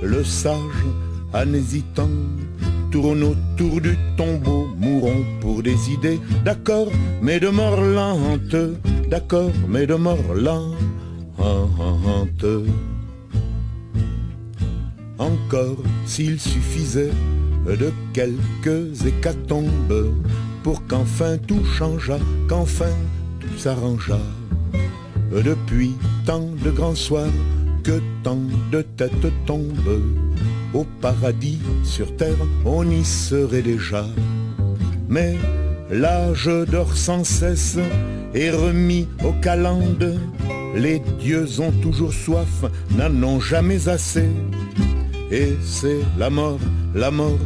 le 0.02 0.24
sage, 0.24 0.86
en 1.34 1.54
hésitant, 1.54 2.10
tourne 2.92 3.24
autour 3.24 3.82
du 3.82 3.98
tombeau, 4.16 4.68
mourons 4.78 5.26
pour 5.42 5.62
des 5.64 5.92
idées, 5.92 6.20
d'accord, 6.46 6.88
mais 7.22 7.40
de 7.40 7.50
mort 7.50 7.82
lente, 7.82 8.56
d'accord, 9.10 9.52
mais 9.68 9.86
de 9.86 9.96
mort 9.96 10.34
lente. 10.34 10.76
Encore 15.20 15.78
s'il 16.06 16.40
suffisait 16.40 17.12
de 17.66 17.92
quelques 18.14 19.06
hécatombes 19.06 20.14
pour 20.64 20.86
qu'enfin 20.88 21.38
tout 21.38 21.64
changeât, 21.66 22.20
qu'enfin 22.48 22.96
tout 23.40 23.58
s'arrangea. 23.58 24.20
Depuis 25.32 25.94
tant 26.26 26.50
de 26.64 26.72
grands 26.72 26.96
soirs 26.96 27.28
que 27.88 28.02
tant 28.22 28.42
de 28.70 28.82
têtes 28.82 29.32
tombent, 29.46 30.02
au 30.74 30.86
paradis 31.00 31.60
sur 31.86 32.14
terre 32.18 32.36
on 32.66 32.84
y 32.90 33.06
serait 33.06 33.62
déjà. 33.62 34.06
Mais 35.08 35.38
l'âge 35.90 36.50
dort 36.70 36.98
sans 36.98 37.24
cesse 37.24 37.80
et 38.34 38.50
remis 38.50 39.08
au 39.24 39.32
calende, 39.42 40.20
les 40.76 41.00
dieux 41.22 41.48
ont 41.62 41.72
toujours 41.82 42.12
soif, 42.12 42.66
n'en 42.98 43.24
ont 43.24 43.40
jamais 43.40 43.88
assez. 43.88 44.30
Et 45.32 45.56
c'est 45.64 46.02
la 46.18 46.30
mort, 46.30 46.60
la 46.94 47.10
mort, 47.10 47.40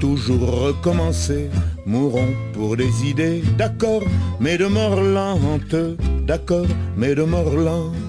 toujours 0.00 0.62
recommencer. 0.62 1.50
Mourons 1.84 2.32
pour 2.54 2.74
des 2.74 3.04
idées, 3.04 3.42
d'accord, 3.58 4.04
mais 4.40 4.56
de 4.56 4.64
mort 4.66 5.02
lente, 5.02 5.76
d'accord, 6.26 6.66
mais 6.96 7.14
de 7.14 7.24
mort 7.24 7.54
lente. 7.54 8.07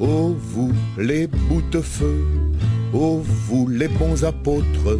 Oh 0.00 0.36
vous 0.38 0.72
les 0.98 1.26
bouts-de-feu, 1.26 2.24
oh 2.92 3.22
vous 3.46 3.68
les 3.68 3.88
bons 3.88 4.24
apôtres, 4.24 4.98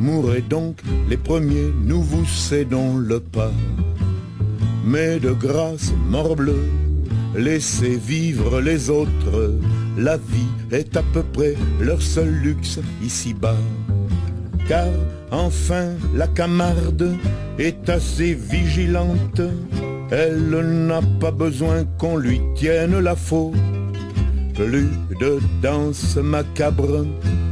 mourrez 0.00 0.42
donc 0.42 0.82
les 1.08 1.16
premiers, 1.16 1.72
nous 1.84 2.02
vous 2.02 2.24
cédons 2.26 2.96
le 2.96 3.20
pas. 3.20 3.52
Mais 4.84 5.18
de 5.18 5.32
grâce, 5.32 5.92
morbleu, 6.08 6.68
laissez 7.34 7.96
vivre 7.96 8.60
les 8.60 8.90
autres, 8.90 9.54
la 9.98 10.16
vie 10.16 10.52
est 10.72 10.96
à 10.96 11.02
peu 11.02 11.22
près 11.22 11.54
leur 11.80 12.00
seul 12.02 12.30
luxe 12.30 12.80
ici-bas. 13.02 13.56
car 14.70 14.86
enfin 15.32 15.94
la 16.14 16.28
camarde 16.28 17.16
est 17.58 17.88
assez 17.88 18.34
vigilante. 18.34 19.42
Elle 20.10 20.86
n'a 20.86 21.00
pas 21.20 21.30
besoin 21.30 21.84
qu'on 21.98 22.16
lui 22.16 22.40
tienne 22.56 22.98
la 22.98 23.14
faute. 23.14 23.54
Plus 24.54 24.88
de 25.20 25.38
danse 25.62 26.16
macabre 26.16 27.06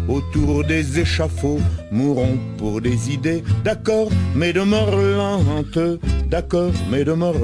autour 0.08 0.64
des 0.64 0.98
échafauds, 0.98 1.60
mourons 1.92 2.38
pour 2.56 2.80
des 2.80 3.12
idées, 3.12 3.44
d'accord, 3.62 4.08
mais 4.34 4.52
de 4.52 4.62
mort 4.62 4.98
d'accord, 6.28 6.72
mais 6.90 7.04
de 7.04 7.12
mort. 7.12 7.34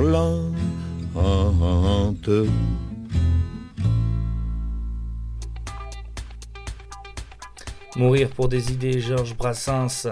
Mourir 7.96 8.28
pour 8.30 8.48
des 8.48 8.72
idées, 8.72 9.00
Georges 9.00 9.36
Brassens, 9.36 10.08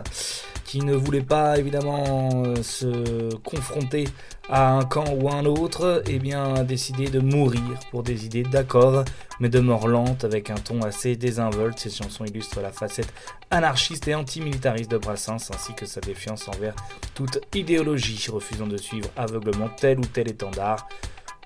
qui 0.64 0.78
ne 0.80 0.94
voulait 0.94 1.22
pas 1.22 1.58
évidemment 1.58 2.30
euh, 2.46 2.62
se 2.62 3.34
confronter 3.36 4.04
à 4.48 4.72
un 4.72 4.84
camp 4.84 5.04
ou 5.12 5.30
un 5.30 5.44
autre, 5.44 6.02
eh 6.06 6.18
bien 6.18 6.54
a 6.54 6.64
décidé 6.64 7.08
de 7.08 7.20
mourir 7.20 7.78
pour 7.90 8.02
des 8.02 8.26
idées 8.26 8.42
d'accord, 8.42 9.04
mais 9.40 9.48
de 9.48 9.60
mort 9.60 9.88
lente 9.88 10.24
avec 10.24 10.50
un 10.50 10.56
ton 10.56 10.82
assez 10.82 11.16
désinvolte. 11.16 11.78
Cette 11.78 11.94
chanson 11.94 12.24
illustre 12.24 12.60
la 12.60 12.72
facette 12.72 13.12
anarchiste 13.50 14.08
et 14.08 14.14
antimilitariste 14.14 14.90
de 14.90 14.98
Brassens 14.98 15.50
ainsi 15.54 15.74
que 15.74 15.86
sa 15.86 16.00
défiance 16.00 16.48
envers 16.48 16.74
toute 17.14 17.40
idéologie, 17.54 18.26
refusant 18.30 18.66
de 18.66 18.76
suivre 18.76 19.08
aveuglement 19.16 19.68
tel 19.68 19.98
ou 19.98 20.04
tel 20.04 20.28
étendard 20.28 20.88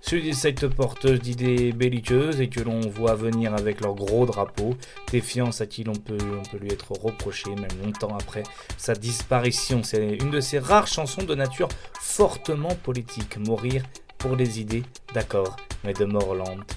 ceux 0.09 0.21
des 0.21 0.33
sectes 0.33 0.69
porteuses 0.69 1.21
d'idées 1.21 1.73
belliqueuses 1.73 2.40
et 2.40 2.49
que 2.49 2.61
l'on 2.61 2.81
voit 2.81 3.16
venir 3.16 3.55
avec 3.55 3.81
leurs 3.81 3.95
gros 3.95 4.25
drapeaux. 4.25 4.77
Défiance 5.11 5.61
à 5.61 5.66
qui 5.66 5.83
l'on 5.83 5.95
peut, 5.95 6.16
on 6.21 6.49
peut 6.49 6.59
lui 6.59 6.73
être 6.73 6.92
reproché, 6.92 7.51
même 7.51 7.85
longtemps 7.85 8.16
après 8.16 8.45
sa 8.79 8.95
disparition. 8.95 9.83
C'est 9.83 10.14
une 10.14 10.31
de 10.31 10.40
ces 10.40 10.61
rares 10.61 10.87
chansons 10.87 11.25
de 11.25 11.35
nature 11.35 11.69
fortement 12.01 12.75
politique. 12.83 13.37
Mourir 13.38 13.83
pour 14.19 14.37
des 14.37 14.61
idées, 14.61 14.85
d'accord, 15.12 15.57
mais 15.85 15.92
de 15.92 16.05
mort 16.05 16.35
lente. 16.35 16.77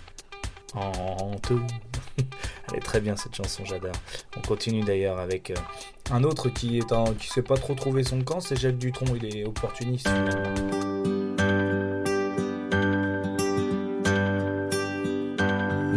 Elle 2.71 2.77
est 2.77 2.81
très 2.81 2.99
bien 2.99 3.15
cette 3.15 3.35
chanson, 3.35 3.63
j'adore. 3.65 3.95
On 4.37 4.41
continue 4.41 4.83
d'ailleurs 4.83 5.19
avec 5.19 5.51
euh, 5.51 5.55
un 6.11 6.23
autre 6.23 6.49
qui 6.49 6.77
est 6.77 6.91
un, 6.91 7.05
qui 7.13 7.27
sait 7.27 7.41
pas 7.41 7.57
trop 7.57 7.73
trouver 7.75 8.03
son 8.03 8.21
camp, 8.21 8.39
c'est 8.39 8.59
Jacques 8.59 8.77
Dutronc, 8.77 9.15
il 9.15 9.37
est 9.37 9.45
opportuniste 9.45 10.09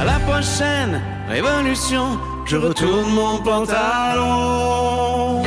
À 0.00 0.04
la 0.04 0.18
prochaine 0.20 1.00
révolution, 1.28 2.18
je 2.46 2.56
retourne 2.56 3.12
mon 3.12 3.42
pantalon. 3.42 5.42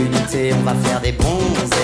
On 0.00 0.62
va 0.62 0.74
faire 0.74 1.00
des 1.00 1.12
bons 1.12 1.24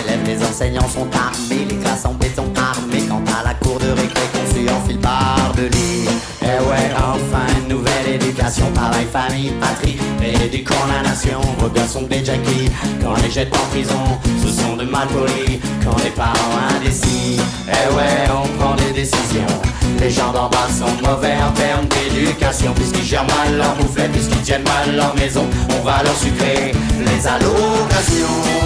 élèves. 0.05 0.24
Les 0.27 0.44
enseignants 0.44 0.88
sont 0.88 1.09
armés, 1.14 1.66
les 1.68 1.77
classes 1.77 2.05
en 2.05 2.14
béton 2.14 2.44
armées. 2.57 3.03
Quant 3.09 3.22
à 3.27 3.42
la 3.42 3.55
cour 3.55 3.79
de 3.79 3.88
récré, 3.90 4.22
suit 4.53 4.68
en 4.70 4.81
fil 4.87 4.98
par 4.98 5.53
de 5.57 5.62
lit. 5.62 6.09
Eh 6.42 6.46
ouais, 6.46 6.90
enfin 6.96 7.46
une 7.61 7.68
nouvelle 7.68 8.14
éducation, 8.14 8.70
travail, 8.72 9.07
famille, 9.12 9.53
patrie. 9.61 9.96
Éduquons 10.44 10.74
la 10.88 11.09
nation, 11.09 11.40
sont 11.88 12.03
des 12.03 12.24
jackies. 12.24 12.70
Quand 13.03 13.14
les 13.22 13.31
jettent 13.31 13.55
en 13.55 13.66
prison, 13.70 14.18
ce 14.42 14.48
sont 14.48 14.77
de 14.77 14.85
mal 14.85 15.09
polis. 15.09 15.59
Quand 15.85 15.96
les 16.03 16.11
parents 16.11 16.59
indécis, 16.77 17.40
eh 17.68 17.94
ouais, 17.94 18.31
on 18.31 18.48
prend 18.59 18.74
des 18.77 18.92
décisions. 18.92 19.74
Les 20.01 20.11
gens 20.11 20.33
d'en 20.33 20.49
bas 20.49 20.69
sont 20.69 21.09
mauvais 21.09 21.35
en 21.35 21.53
termes 21.53 21.87
d'éducation 21.89 22.73
Puisqu'ils 22.75 23.05
gèrent 23.05 23.27
mal 23.27 23.57
leur 23.57 23.75
mouflet, 23.77 24.09
puisqu'ils 24.09 24.43
tiennent 24.43 24.65
mal 24.65 24.97
leur 24.97 25.15
maison 25.17 25.47
On 25.79 25.85
va 25.85 26.03
leur 26.03 26.17
sucrer 26.17 26.73
les 26.99 27.27
allocations 27.27 28.65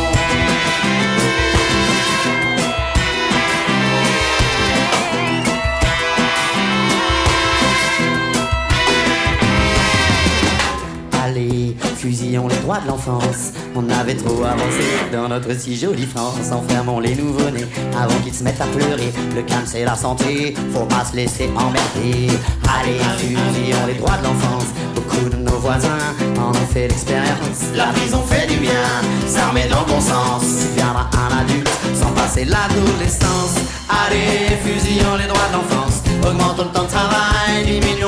fusillons 11.99 12.47
les 12.47 12.57
droits 12.59 12.79
de 12.79 12.87
l'enfance. 12.87 13.53
On 13.81 13.89
avait 13.91 14.17
trop 14.17 14.43
avancé 14.43 14.83
dans 15.13 15.29
notre 15.29 15.57
si 15.57 15.77
jolie 15.77 16.07
France. 16.07 16.51
Enfermons 16.51 16.99
les 16.99 17.15
nouveau-nés 17.15 17.67
avant 17.97 18.19
qu'ils 18.25 18.35
se 18.35 18.43
mettent 18.43 18.61
à 18.61 18.67
pleurer. 18.67 19.13
Le 19.37 19.43
calme, 19.43 19.63
c'est 19.67 19.85
la 19.85 19.95
santé, 19.95 20.55
faut 20.75 20.85
pas 20.87 21.05
se 21.05 21.15
laisser 21.15 21.49
emmerder. 21.55 22.27
Allez, 22.67 22.99
fusillons 23.19 23.87
les 23.87 23.95
droits 23.95 24.17
de 24.17 24.25
l'enfance. 24.25 24.67
Beaucoup 24.97 25.29
de 25.31 25.37
nos 25.37 25.59
voisins 25.59 26.13
en 26.41 26.51
ont 26.51 26.67
fait 26.73 26.89
l'expérience. 26.89 27.71
La 27.77 27.87
prison 27.93 28.21
fait 28.23 28.49
du 28.49 28.57
bien, 28.57 28.83
ça 29.29 29.47
remet 29.51 29.69
dans 29.69 29.83
le 29.83 29.87
bon 29.87 30.01
sens. 30.01 30.43
Tu 30.43 30.75
viendras 30.75 31.09
un 31.13 31.39
adulte 31.43 31.71
sans 31.95 32.11
passer 32.11 32.47
l'adolescence. 32.47 33.55
Allez, 33.89 34.57
fusillons 34.65 35.17
les 35.19 35.29
droits 35.29 35.49
de 35.51 35.53
l'enfance. 35.53 36.03
Augmentons 36.27 36.65
le 36.65 36.71
temps 36.71 36.83
de 36.83 36.89
travail, 36.89 37.65
diminuons 37.65 38.08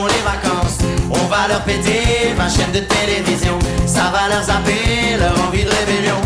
leur 1.50 1.62
péter 1.62 2.32
20 2.36 2.48
chaînes 2.48 2.72
de 2.72 2.80
télévision. 2.80 3.58
Ça 3.86 4.12
va 4.14 4.28
leur 4.30 4.42
zapper 4.44 5.18
leur 5.18 5.34
envie 5.46 5.64
de 5.64 5.72
rébellion. 5.78 6.20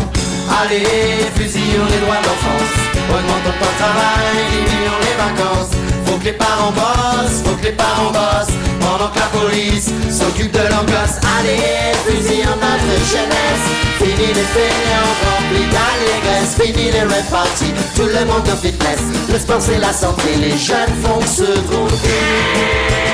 Allez, 0.61 1.25
fusillons 1.35 1.89
les 1.89 1.99
droits 2.05 2.21
d'enfance 2.25 2.75
Augmentons 3.09 3.53
le 3.53 3.59
temps 3.59 3.73
de 3.73 3.79
travail, 3.81 4.37
diminuons 4.51 5.01
les 5.07 5.17
vacances. 5.25 5.73
Faut 6.05 6.17
que 6.17 6.25
les 6.25 6.37
parents 6.45 6.71
bossent, 6.71 7.41
faut 7.43 7.57
que 7.57 7.65
les 7.65 7.77
parents 7.83 8.11
bossent. 8.11 8.55
Pendant 8.79 9.09
que 9.09 9.19
la 9.19 9.29
police 9.37 9.89
s'occupe 10.09 10.51
de 10.51 10.65
leurs 10.69 10.85
gosses. 10.85 11.17
Allez, 11.37 11.97
fusillons 12.05 12.57
notre 12.61 12.95
jeunesse. 13.13 13.65
Fini 13.97 14.27
les 14.37 14.47
fainéants 14.53 15.13
remplis 15.25 15.69
d'allégresse. 15.73 16.51
Fini 16.61 16.91
les 16.91 17.01
red 17.01 17.25
parties, 17.31 17.73
tout 17.95 18.05
le 18.05 18.25
monde 18.25 18.47
en 18.47 18.55
fitness 18.55 19.01
Le 19.31 19.39
sport 19.39 19.59
c'est 19.59 19.79
la 19.79 19.91
santé, 19.91 20.35
les 20.39 20.57
jeunes 20.57 20.95
font 21.03 21.21
se 21.21 21.51
trouver 21.69 23.04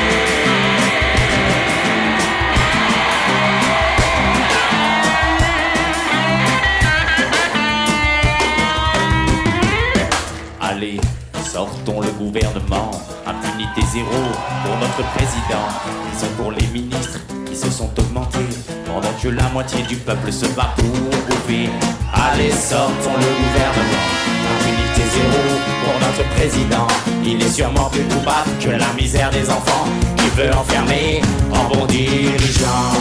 sortons 11.51 11.99
le 11.99 12.11
gouvernement. 12.11 12.91
Impunité 13.27 13.81
zéro 13.91 14.21
pour 14.63 14.75
notre 14.77 15.03
président. 15.15 15.67
Ils 16.11 16.19
sont 16.19 16.33
pour 16.37 16.51
les 16.51 16.65
ministres 16.67 17.19
qui 17.45 17.55
se 17.55 17.69
sont 17.69 17.89
augmentés. 17.99 18.51
Pendant 18.85 19.13
que 19.21 19.27
la 19.27 19.49
moitié 19.49 19.83
du 19.83 19.97
peuple 19.97 20.31
se 20.31 20.45
bat 20.55 20.73
pour 20.77 20.85
bouffer. 20.87 21.69
Allez, 22.13 22.51
sortons 22.51 23.17
le 23.25 23.31
gouvernement. 23.41 24.05
Impunité 24.53 25.03
zéro 25.15 25.43
pour 25.83 25.95
notre 26.05 26.29
président. 26.35 26.87
Il 27.23 27.41
est 27.41 27.49
sûrement 27.49 27.89
plus 27.89 28.03
coupable 28.03 28.51
que 28.61 28.69
la 28.69 28.93
misère 28.93 29.29
des 29.31 29.49
enfants 29.49 29.87
qui 30.17 30.29
veut 30.29 30.53
enfermer 30.53 31.21
en 31.51 31.63
bon 31.73 31.85
dirigeant. 31.85 32.93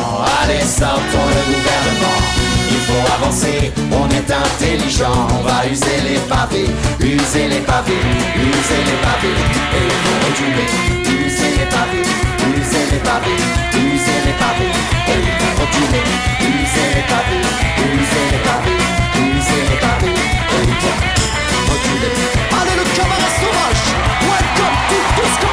Allez, 0.43 0.65
sortons 0.65 1.27
le 1.37 1.55
gouvernement 1.55 2.40
faut 2.91 3.07
avancer, 3.15 3.73
on 3.93 4.09
est 4.09 4.31
intelligent, 4.31 5.19
on 5.31 5.43
va 5.47 5.67
user 5.71 6.01
les 6.09 6.19
pavés, 6.29 6.71
user 7.01 7.47
les 7.49 7.63
pavés, 7.71 8.03
user 8.35 8.83
les 8.89 8.99
pavés, 9.07 9.37
et 9.77 9.85
ils 9.91 10.01
vont 10.05 10.19
reculer, 10.27 10.69
user 11.25 11.51
les 11.59 11.69
pavés, 11.75 12.07
user 12.59 12.85
les 12.93 13.03
pavés, 13.09 13.41
user 13.79 14.19
les 14.27 14.37
pavés, 14.43 14.75
et 15.11 15.21
ils 15.27 15.37
vont 15.41 15.55
reculer, 15.63 16.05
user 16.59 16.89
les 16.97 17.07
pavés, 17.11 17.45
user 17.95 18.25
les 18.33 18.43
pavés, 18.47 18.81
user 19.39 19.63
les 19.71 19.79
pavés, 19.85 20.17
et 20.55 20.63
ils 20.71 20.79
vont 20.83 20.99
reculer. 21.71 22.15
Allez 22.59 22.77
le 22.81 22.87
camarade 22.97 23.35
sauvage, 23.41 23.85
welcome 24.27 24.77
to 24.91 24.99
Disco 25.17 25.51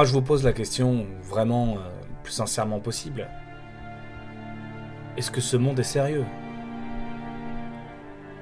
Moi, 0.00 0.06
je 0.06 0.14
vous 0.14 0.22
pose 0.22 0.44
la 0.44 0.54
question 0.54 1.04
vraiment 1.22 1.74
euh, 1.74 1.80
le 2.08 2.22
plus 2.22 2.32
sincèrement 2.32 2.80
possible. 2.80 3.28
Est-ce 5.18 5.30
que 5.30 5.42
ce 5.42 5.58
monde 5.58 5.78
est 5.78 5.82
sérieux? 5.82 6.24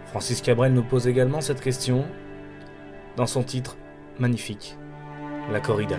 Francis 0.07 0.41
Cabrel 0.41 0.73
nous 0.73 0.85
pose 0.85 1.09
également 1.09 1.41
cette 1.41 1.61
question 1.61 2.05
dans 3.17 3.27
son 3.27 3.43
titre 3.43 3.77
magnifique, 4.21 4.77
La 5.51 5.59
corrida. 5.59 5.99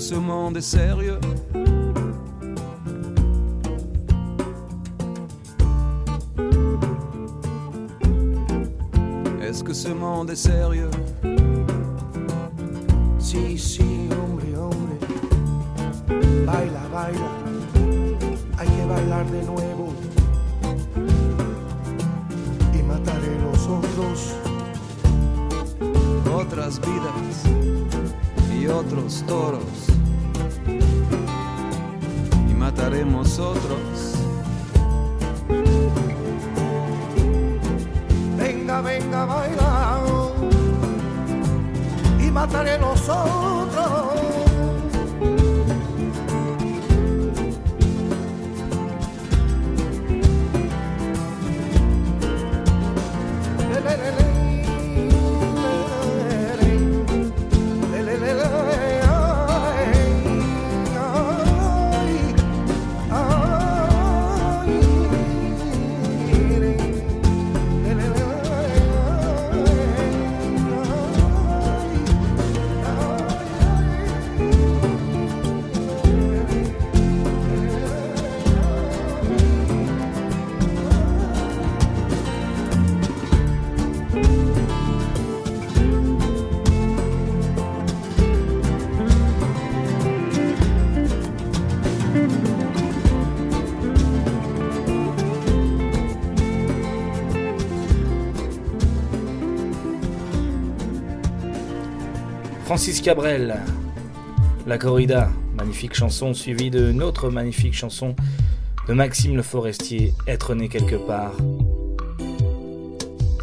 Ce 0.00 0.14
monde 0.14 0.56
est 0.56 0.62
sérieux 0.62 1.18
Est-ce 9.42 9.62
que 9.62 9.74
ce 9.74 9.88
monde 9.88 10.30
est 10.30 10.36
sérieux 10.36 10.90
Sí, 13.18 13.58
sí, 13.58 14.08
hombre, 14.10 14.42
hombre. 14.56 14.96
Baila, 16.46 16.84
baila. 16.90 17.30
Hay 18.58 18.68
que 18.68 18.88
bailar 18.88 19.26
de 19.26 19.42
nuevo. 19.42 19.92
Y 22.72 22.82
mataré 22.84 23.38
los 23.44 23.66
otros. 23.66 24.34
Otras 26.32 26.80
vidas 26.80 27.44
y 28.58 28.66
otros 28.66 29.22
toros. 29.26 29.89
Venga, 38.36 38.80
venga, 38.82 39.24
baila. 39.24 40.00
Y 42.20 42.30
mataré 42.30 42.78
los 42.78 43.08
otros. 43.08 43.69
Francis 102.80 103.02
Cabrel, 103.02 103.60
La 104.66 104.78
Corrida, 104.78 105.28
magnifique 105.54 105.92
chanson 105.92 106.32
suivie 106.32 106.70
d'une 106.70 107.02
autre 107.02 107.28
magnifique 107.28 107.74
chanson 107.74 108.16
de 108.88 108.94
Maxime 108.94 109.36
Le 109.36 109.42
Forestier, 109.42 110.14
Être 110.26 110.54
né 110.54 110.70
quelque 110.70 110.94
part. 110.94 111.34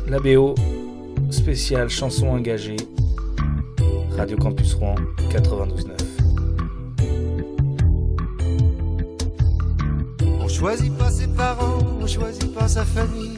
la 0.08 0.20
BO 0.20 0.56
spéciale 1.30 1.88
chanson 1.88 2.30
engagée. 2.30 2.78
Radio 4.18 4.38
Campus 4.38 4.74
Rouen 4.74 4.96
92.9. 5.30 5.92
On 10.42 10.48
choisit 10.48 10.98
pas 10.98 11.12
ses 11.12 11.28
parents, 11.28 11.78
on 12.02 12.08
choisit 12.08 12.52
pas 12.56 12.68
sa 12.68 12.84
famille. 12.84 13.38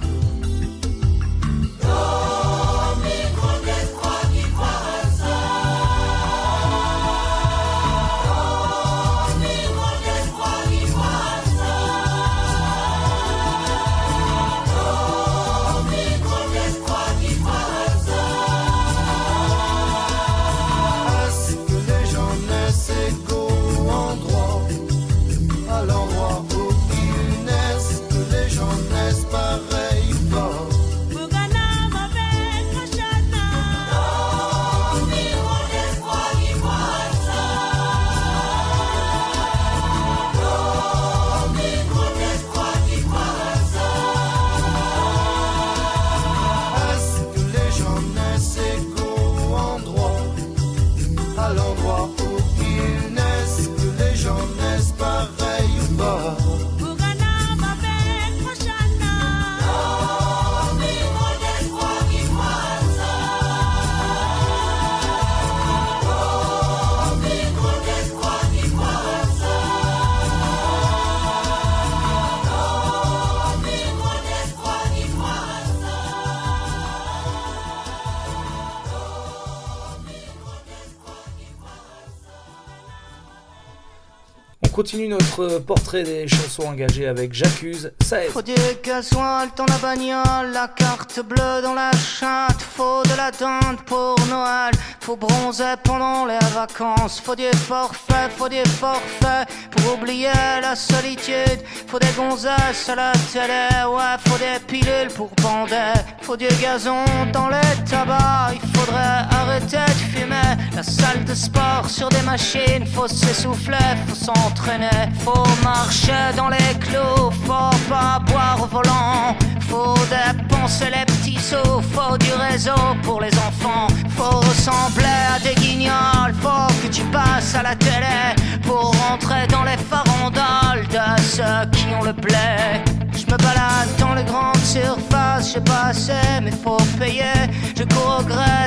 Continue 84.91 85.07
notre 85.07 85.59
portrait 85.59 86.03
des 86.03 86.27
chansons 86.27 86.63
engagées 86.63 87.07
avec 87.07 87.33
J'accuse 87.33 87.93
16. 88.03 88.31
Faut 88.31 88.41
du 88.41 88.55
gasoil 88.83 89.47
dans 89.55 89.65
la 89.65 89.77
bagnole, 89.77 90.51
la 90.51 90.67
carte 90.67 91.21
bleue 91.25 91.61
dans 91.63 91.73
la 91.73 91.91
chatte, 91.93 92.61
faut 92.61 93.01
de 93.03 93.15
la 93.15 93.31
dinde 93.31 93.79
pour 93.85 94.15
Noël, 94.29 94.73
faut 94.99 95.15
bronzer 95.15 95.77
pendant 95.85 96.25
les 96.25 96.39
vacances, 96.53 97.21
faut 97.23 97.35
du 97.35 97.49
forfait, 97.53 98.29
faut 98.35 98.49
du 98.49 98.63
forfait 98.81 99.45
pour 99.71 99.93
oublier 99.93 100.33
la 100.61 100.75
solitude, 100.75 101.61
faut 101.87 101.99
des 101.99 102.11
gonzesses 102.17 102.89
à 102.89 102.95
la 102.95 103.11
télé, 103.31 103.69
ouais, 103.87 104.17
faut 104.27 104.37
des 104.37 104.59
pilules 104.67 105.13
pour 105.15 105.29
bander, 105.41 105.93
faut 106.21 106.35
du 106.35 106.47
gazon 106.61 107.05
dans 107.31 107.47
les 107.47 107.83
tabacs, 107.89 108.59
il 108.61 108.77
faudrait 108.77 109.25
arrêter 109.31 109.77
de 109.77 110.19
fumer, 110.19 110.57
la 110.75 110.83
salle 110.83 111.23
de 111.23 111.33
sport 111.33 111.89
sur 111.89 112.09
des 112.09 112.21
machines, 112.23 112.85
faut 112.87 113.07
s'essouffler, 113.07 113.77
faut 114.07 114.15
s'entraîner, 114.15 114.80
faut 115.19 115.47
marcher 115.63 116.33
dans 116.35 116.49
les 116.49 116.79
clous, 116.79 117.31
faut 117.45 117.75
pas 117.89 118.19
boire 118.25 118.59
au 118.61 118.67
volant, 118.67 119.35
faut 119.69 119.95
dépenser 120.09 120.85
les 120.85 121.05
petits 121.05 121.39
sous, 121.39 121.81
faut 121.93 122.17
du 122.17 122.31
réseau 122.33 122.81
pour 123.03 123.21
les 123.21 123.33
enfants, 123.37 123.87
faut 124.17 124.39
ressembler 124.39 125.19
à 125.35 125.39
des 125.39 125.55
guignols, 125.55 126.33
faut 126.41 126.73
que 126.81 126.87
tu 126.87 127.01
passes 127.11 127.55
à 127.55 127.63
la 127.63 127.75
télé 127.75 128.35
pour 128.63 128.95
rentrer 129.07 129.47
dans 129.47 129.63
les 129.63 129.77
farandoles 129.77 130.87
de 130.87 131.21
ceux 131.21 131.69
qui 131.71 131.87
ont 131.99 132.03
le 132.03 132.13
blé. 132.13 132.81
Je 133.13 133.25
me 133.25 133.37
balade 133.37 133.89
dans 133.99 134.13
les 134.13 134.23
grandes 134.23 134.63
surfaces, 134.63 135.53
j'ai 135.53 135.61
pas 135.61 135.87
assez, 135.89 136.41
mais 136.41 136.51
faut 136.51 136.77
payer. 136.99 137.49
Je 137.75 137.83
cours 137.83 138.23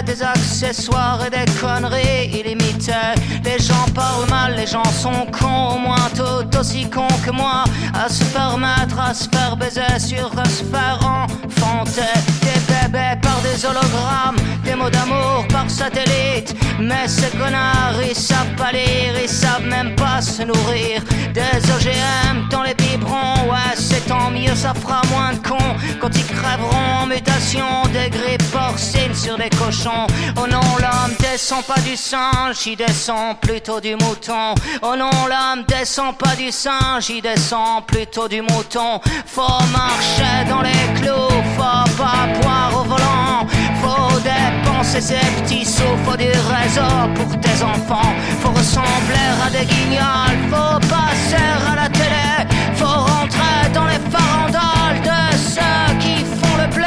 des 0.06 0.22
accessoires 0.22 1.20
et 1.26 1.30
des 1.30 1.50
conneries 1.60 2.26
illimitées. 2.32 3.14
Les 3.44 3.58
gens 3.58 3.86
parlent 3.94 4.28
mal, 4.28 4.54
les 4.56 4.66
gens 4.66 4.84
sont 4.84 5.26
cons, 5.32 5.76
au 5.76 5.78
moins 5.78 6.08
tout 6.14 6.58
aussi 6.58 6.88
cons 6.88 7.06
que 7.24 7.30
moi. 7.30 7.64
À 7.94 8.08
se 8.08 8.24
permettre, 8.24 8.98
à 8.98 9.14
se 9.14 9.28
faire 9.28 9.56
baiser 9.56 9.98
sur 9.98 10.30
à 10.38 10.44
se 10.44 10.64
faire 10.64 10.98
enfanter. 11.02 12.73
Par 12.94 13.40
des 13.42 13.64
hologrammes, 13.64 14.36
des 14.62 14.74
mots 14.74 14.90
d'amour 14.90 15.46
par 15.48 15.68
satellite. 15.68 16.54
Mais 16.78 17.08
ces 17.08 17.30
connards, 17.36 18.00
ils 18.08 18.14
savent 18.14 18.54
pas 18.56 18.72
lire, 18.72 19.14
ils 19.22 19.28
savent 19.28 19.66
même 19.66 19.94
pas 19.96 20.20
se 20.20 20.42
nourrir 20.42 21.02
des 21.32 21.70
OGM 21.72 22.48
dans 22.50 22.62
les 22.62 22.74
biberons. 22.74 23.50
Ouais, 23.50 23.74
c'est 23.74 24.06
tant 24.06 24.30
mieux, 24.30 24.54
ça 24.54 24.74
fera 24.74 25.02
moins 25.10 25.32
de 25.32 25.38
cons 25.38 25.74
quand 26.00 26.10
ils 26.14 26.26
crèveront 26.26 27.02
en 27.02 27.06
mutation 27.06 27.82
des 27.92 28.10
grippes 28.10 28.50
porcines 28.50 29.14
sur 29.14 29.36
des 29.36 29.50
cochons. 29.50 30.06
Oh 30.36 30.46
non, 30.46 30.60
l'homme 30.80 31.14
descend 31.18 31.64
pas 31.64 31.80
du 31.80 31.96
singe, 31.96 32.66
il 32.66 32.76
descend 32.76 33.38
plutôt 33.40 33.80
du 33.80 33.94
mouton. 33.96 34.54
Oh 34.82 34.94
non, 34.96 35.10
l'homme 35.28 35.64
descend 35.66 36.16
pas 36.16 36.36
du 36.36 36.50
singe, 36.52 37.10
il 37.10 37.22
descend 37.22 37.84
plutôt 37.86 38.28
du 38.28 38.40
mouton. 38.40 39.00
Faut 39.26 39.62
marcher 39.72 40.48
dans 40.48 40.62
les 40.62 41.00
clous, 41.00 41.42
faut 41.56 41.90
pas 41.96 42.26
boire 42.40 42.83
volant. 42.86 43.46
Faut 43.82 44.18
dépenser 44.20 45.00
ses 45.00 45.26
petits 45.36 45.64
sous, 45.64 45.96
faut 46.04 46.16
du 46.16 46.28
réseau 46.28 46.94
pour 47.14 47.38
tes 47.40 47.62
enfants. 47.62 48.12
Faut 48.40 48.50
ressembler 48.50 49.28
à 49.44 49.50
des 49.50 49.66
guignols, 49.66 50.38
faut 50.50 50.78
passer 50.88 51.48
à 51.70 51.74
la 51.76 51.88
télé. 51.88 52.30
Faut 52.74 52.86
rentrer 52.86 53.70
dans 53.72 53.86
les 53.86 54.00
farandoles 54.10 55.00
de 55.02 55.20
ceux 55.36 55.94
qui 56.02 56.16
font 56.38 56.56
le 56.62 56.66
blé. 56.74 56.84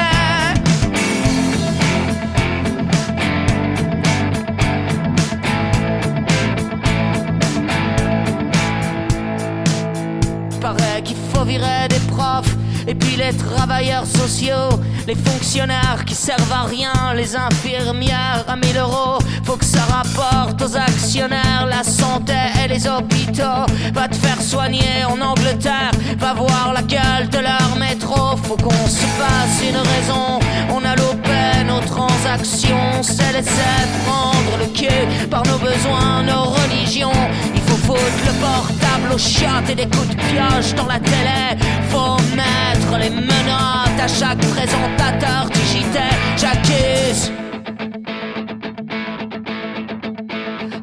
Paraît 10.62 11.02
qu'il 11.04 11.18
faut 11.34 11.46
virer 11.46 11.88
des 11.90 12.00
profs 12.12 12.57
et 12.88 12.96
puis 12.96 13.18
les 13.18 13.34
travailleurs 13.34 14.06
sociaux, 14.06 14.80
les 15.08 15.16
fonctionnaires 15.16 16.04
qui 16.06 16.16
servent 16.16 16.52
à 16.52 16.64
rien, 16.64 17.14
les 17.16 17.36
infirmières 17.36 18.46
à 18.48 18.56
1000 18.56 18.78
euros. 18.78 19.20
Faut 19.44 19.58
que 19.58 19.66
ça 19.66 19.82
rapporte 19.82 20.62
aux 20.62 20.78
actionnaires 20.78 21.68
la 21.70 21.84
santé 21.84 22.34
et 22.64 22.68
les 22.70 22.88
hôpitaux. 22.88 23.66
Va 23.94 24.08
te 24.08 24.16
faire 24.16 24.42
soigner 24.42 25.04
en 25.06 25.20
Angleterre, 25.20 25.92
va 26.18 26.34
voir 26.34 26.72
la 26.74 26.82
gueule 26.82 27.30
de 27.30 27.40
leur 27.40 27.76
métro. 27.78 28.38
Faut 28.44 28.58
qu'on 28.58 28.88
se 28.88 29.06
fasse 29.20 29.62
une 29.68 29.78
raison. 29.78 30.40
On 30.70 30.84
a 30.86 30.96
loupé 30.96 31.64
nos 31.68 31.82
transactions, 31.82 33.04
s'est 33.04 33.34
laissé 33.34 33.68
prendre 34.06 34.58
le 34.60 34.68
cul 34.74 35.28
par 35.30 35.44
nos 35.44 35.58
besoins, 35.58 36.24
nos 36.24 36.44
religions. 36.44 37.12
Il 37.54 37.62
faut 37.62 37.78
foutre 37.86 38.22
le 38.26 38.34
portable 38.40 39.14
aux 39.14 39.18
chiottes 39.18 39.70
et 39.70 39.76
des 39.76 39.88
coups 39.88 40.10
de 40.10 40.16
pioche 40.16 40.74
dans 40.76 40.88
la 40.88 41.00
télé. 41.00 41.58
Faut 41.90 42.18
mettre 42.36 42.98
les 43.00 43.10
menottes 43.10 44.00
à 44.00 44.08
chaque 44.08 44.40
présentateur 44.40 45.50
JT. 45.72 46.00
J'accuse. 46.38 47.32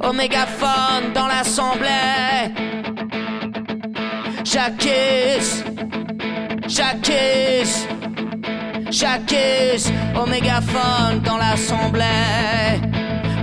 Au 0.00 0.12
dans 1.14 1.26
l'assemblée. 1.26 2.52
J'accuse. 4.44 5.64
J'accuse. 6.66 7.86
J'accuse. 8.90 9.92
Au 10.14 10.26
dans 11.24 11.38
l'assemblée. 11.38 12.04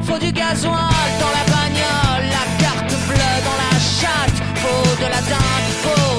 Faut 0.03 0.19
du 0.19 0.31
gasoil 0.31 1.09
dans 1.19 1.33
la 1.37 1.43
bagnole, 1.53 2.29
la 2.29 2.63
carte 2.63 2.93
bleue 3.07 3.37
dans 3.47 3.57
la 3.63 3.73
chatte. 3.79 4.37
Faut 4.55 4.95
de 5.03 5.09
la 5.09 5.21
dinde 5.21 5.61
Noël, 5.83 6.10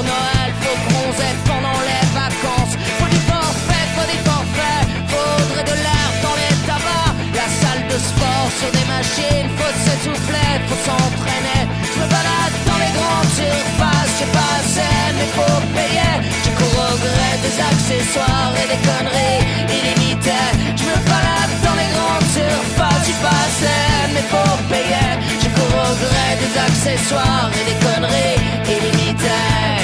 pendant 1.45 1.81
les 1.85 2.05
vacances. 2.15 2.75
Faut 2.99 3.11
du 3.11 3.21
forfait, 3.29 3.87
faut 3.95 4.09
des 4.13 4.23
forfaits, 4.29 4.85
faudrait 5.13 5.65
de 5.65 5.77
l'air 5.85 6.09
dans 6.25 6.37
les 6.41 6.55
tabacs. 6.67 7.17
La 7.37 7.49
salle 7.61 7.85
de 7.89 7.99
sport 7.99 8.49
sur 8.59 8.71
des 8.73 8.87
machines, 8.89 9.49
faut 9.59 9.75
s'essouffler, 9.85 10.53
faut 10.69 10.81
s'entraîner. 10.89 11.63
Je 11.93 12.01
me 12.01 12.07
balade 12.09 12.57
dans 12.69 12.81
les 12.85 12.93
grandes 12.97 13.33
surfaces, 13.43 14.13
j'ai 14.19 14.31
pas 14.33 14.53
assez, 14.61 14.97
mais 15.17 15.29
faut 15.37 15.61
payer. 15.77 16.13
Je 16.45 16.51
cours 16.57 16.77
au 16.89 16.95
gré 17.05 17.31
des 17.45 17.57
accessoires 17.71 18.53
et 18.63 18.67
des 18.73 18.81
conneries 18.89 19.43
illimitées. 19.77 20.53
Je 20.81 20.85
me 20.89 20.97
balade 21.13 21.55
dans 21.67 21.77
les 21.77 21.91
grandes 21.97 22.31
surfaces, 22.41 23.05
j'ai 23.07 23.21
pas 23.21 23.41
assez, 23.49 23.85
mais 24.15 24.25
faut 24.33 24.57
payer. 24.73 25.11
Je 25.43 25.49
cours 25.57 25.77
au 25.77 25.93
gré 26.05 26.27
des 26.41 26.53
accessoires 26.69 27.51
et 27.59 27.65
des 27.69 27.79
conneries 27.85 28.39
illimitées. 28.75 29.82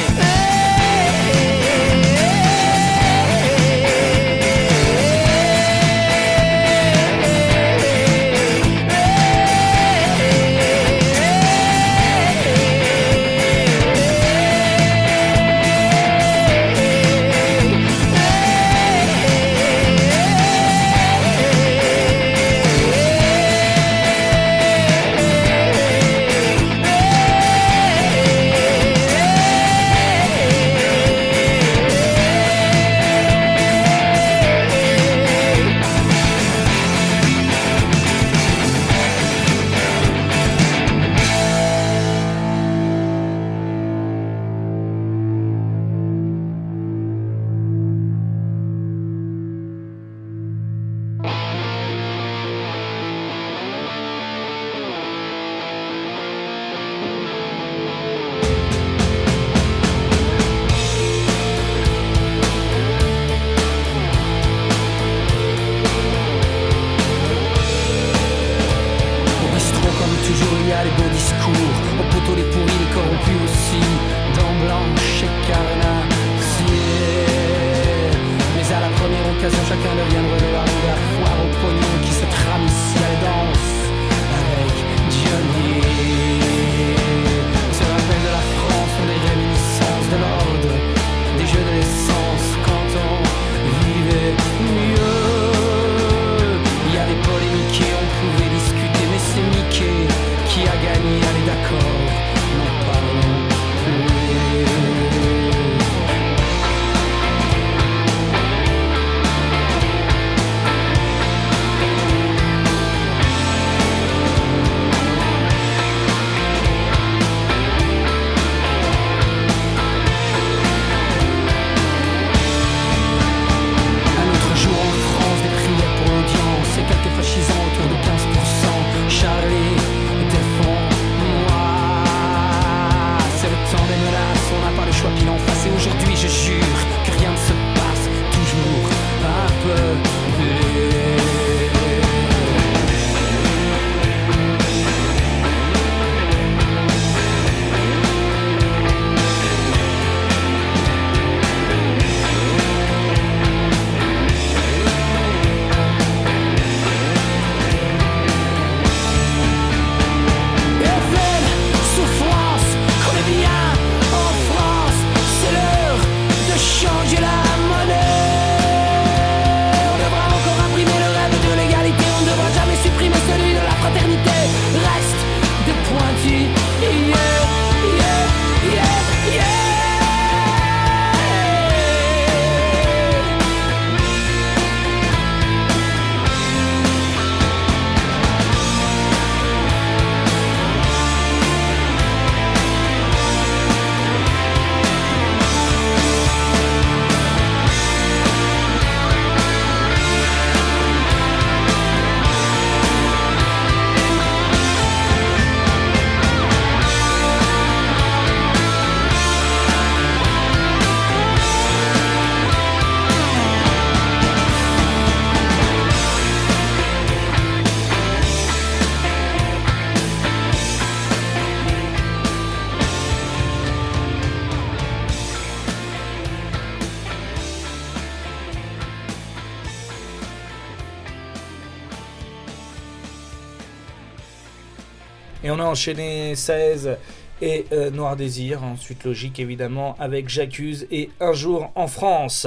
Enchaîné 235.69 236.35
16 236.35 236.97
et 237.43 237.67
euh, 237.73 237.91
Noir 237.91 238.17
Désir. 238.17 238.65
Ensuite, 238.65 239.05
logique 239.05 239.39
évidemment 239.39 239.97
avec 239.99 240.29
J'accuse 240.29 240.87
et 240.91 241.11
Un 241.21 241.33
jour 241.33 241.71
en 241.75 241.87
France. 241.87 242.47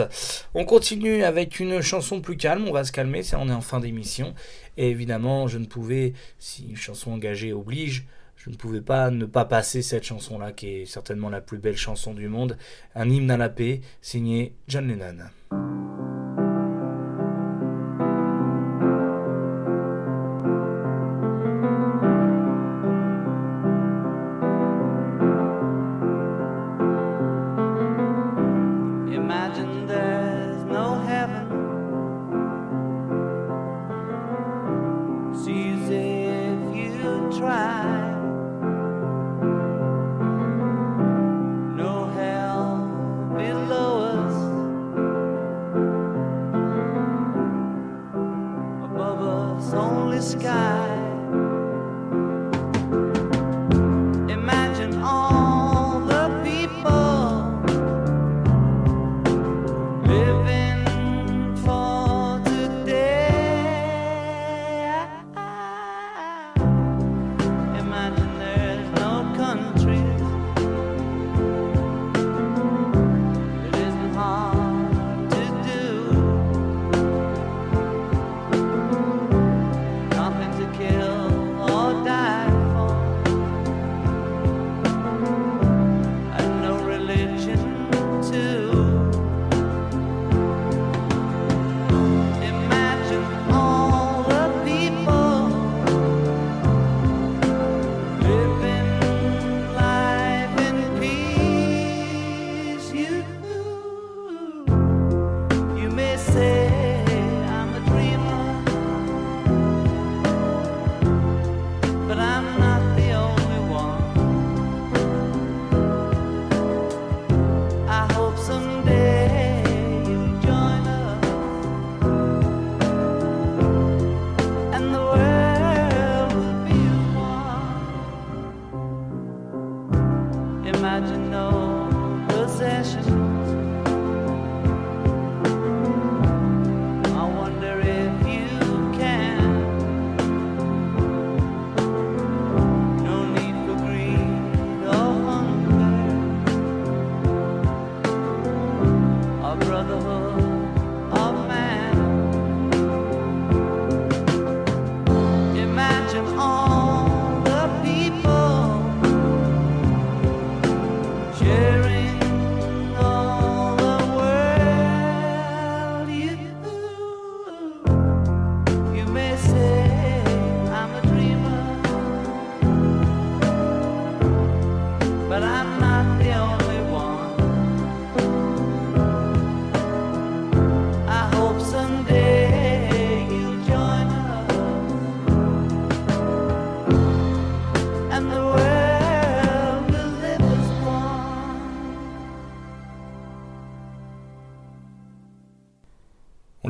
On 0.54 0.66
continue 0.66 1.24
avec 1.24 1.60
une 1.60 1.82
chanson 1.82 2.22
plus 2.22 2.38
calme. 2.38 2.66
On 2.68 2.74
va 2.74 2.84
se 2.84 2.92
calmer, 2.92 3.22
on 3.38 3.48
est 3.50 3.54
en 3.54 3.62
fin 3.62 3.80
d'émission. 3.80 4.34
Et 4.78 4.90
évidemment, 4.90 5.48
je 5.48 5.60
ne 5.60 5.66
pouvais, 5.66 6.14
si 6.40 6.66
une 6.68 6.78
chanson 6.78 7.12
engagée 7.12 7.54
oblige, 7.54 8.06
je 8.38 8.50
ne 8.50 8.56
pouvais 8.56 8.82
pas 8.82 9.12
ne 9.12 9.26
pas 9.26 9.46
passer 9.46 9.84
cette 9.84 10.04
chanson-là, 10.04 10.52
qui 10.52 10.68
est 10.70 10.86
certainement 10.86 11.30
la 11.30 11.42
plus 11.42 11.60
belle 11.60 11.78
chanson 11.78 12.14
du 12.14 12.28
monde, 12.28 12.58
un 12.96 13.08
hymne 13.08 13.30
à 13.30 13.38
la 13.38 13.50
paix, 13.50 13.82
signé 14.02 14.56
John 14.68 14.88
Lennon. 14.88 15.81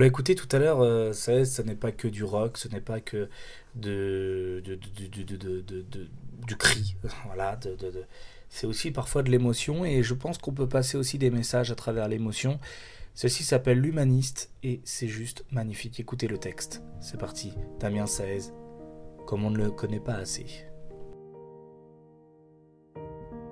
L'a 0.02 0.08
écouté 0.08 0.36
tout 0.36 0.48
à 0.52 0.60
l'heure, 0.60 0.82
euh, 0.82 1.14
ça, 1.14 1.46
ce 1.46 1.62
n'est 1.62 1.76
pas 1.76 1.92
que 1.92 2.08
du 2.08 2.24
rock, 2.24 2.58
ce 2.58 2.68
n'est 2.68 2.82
pas 2.82 3.00
que 3.00 3.30
de, 3.76 4.62
du 6.48 6.58
cri. 6.58 6.96
Voilà, 7.26 7.60
c'est 8.50 8.68
aussi 8.68 8.92
parfois 8.92 9.24
de 9.24 9.32
l'émotion 9.32 9.86
et 9.86 10.04
je 10.04 10.14
pense 10.14 10.38
qu'on 10.38 10.52
peut 10.52 10.68
passer 10.68 10.98
aussi 10.98 11.18
des 11.18 11.30
messages 11.30 11.72
à 11.72 11.76
travers 11.76 12.08
l'émotion. 12.08 12.60
Ceci 13.14 13.44
s'appelle 13.44 13.80
l'humaniste 13.80 14.50
et 14.64 14.82
c'est 14.84 15.08
juste 15.08 15.46
magnifique. 15.52 16.00
Écoutez 16.00 16.28
le 16.28 16.38
texte. 16.38 16.82
C'est 17.00 17.20
parti. 17.20 17.54
Damien 17.80 18.08
Saez, 18.08 18.52
comme 19.26 19.46
on 19.46 19.50
ne 19.52 19.58
le 19.58 19.72
connaît 19.72 20.00
pas 20.00 20.16
assez. 20.16 20.46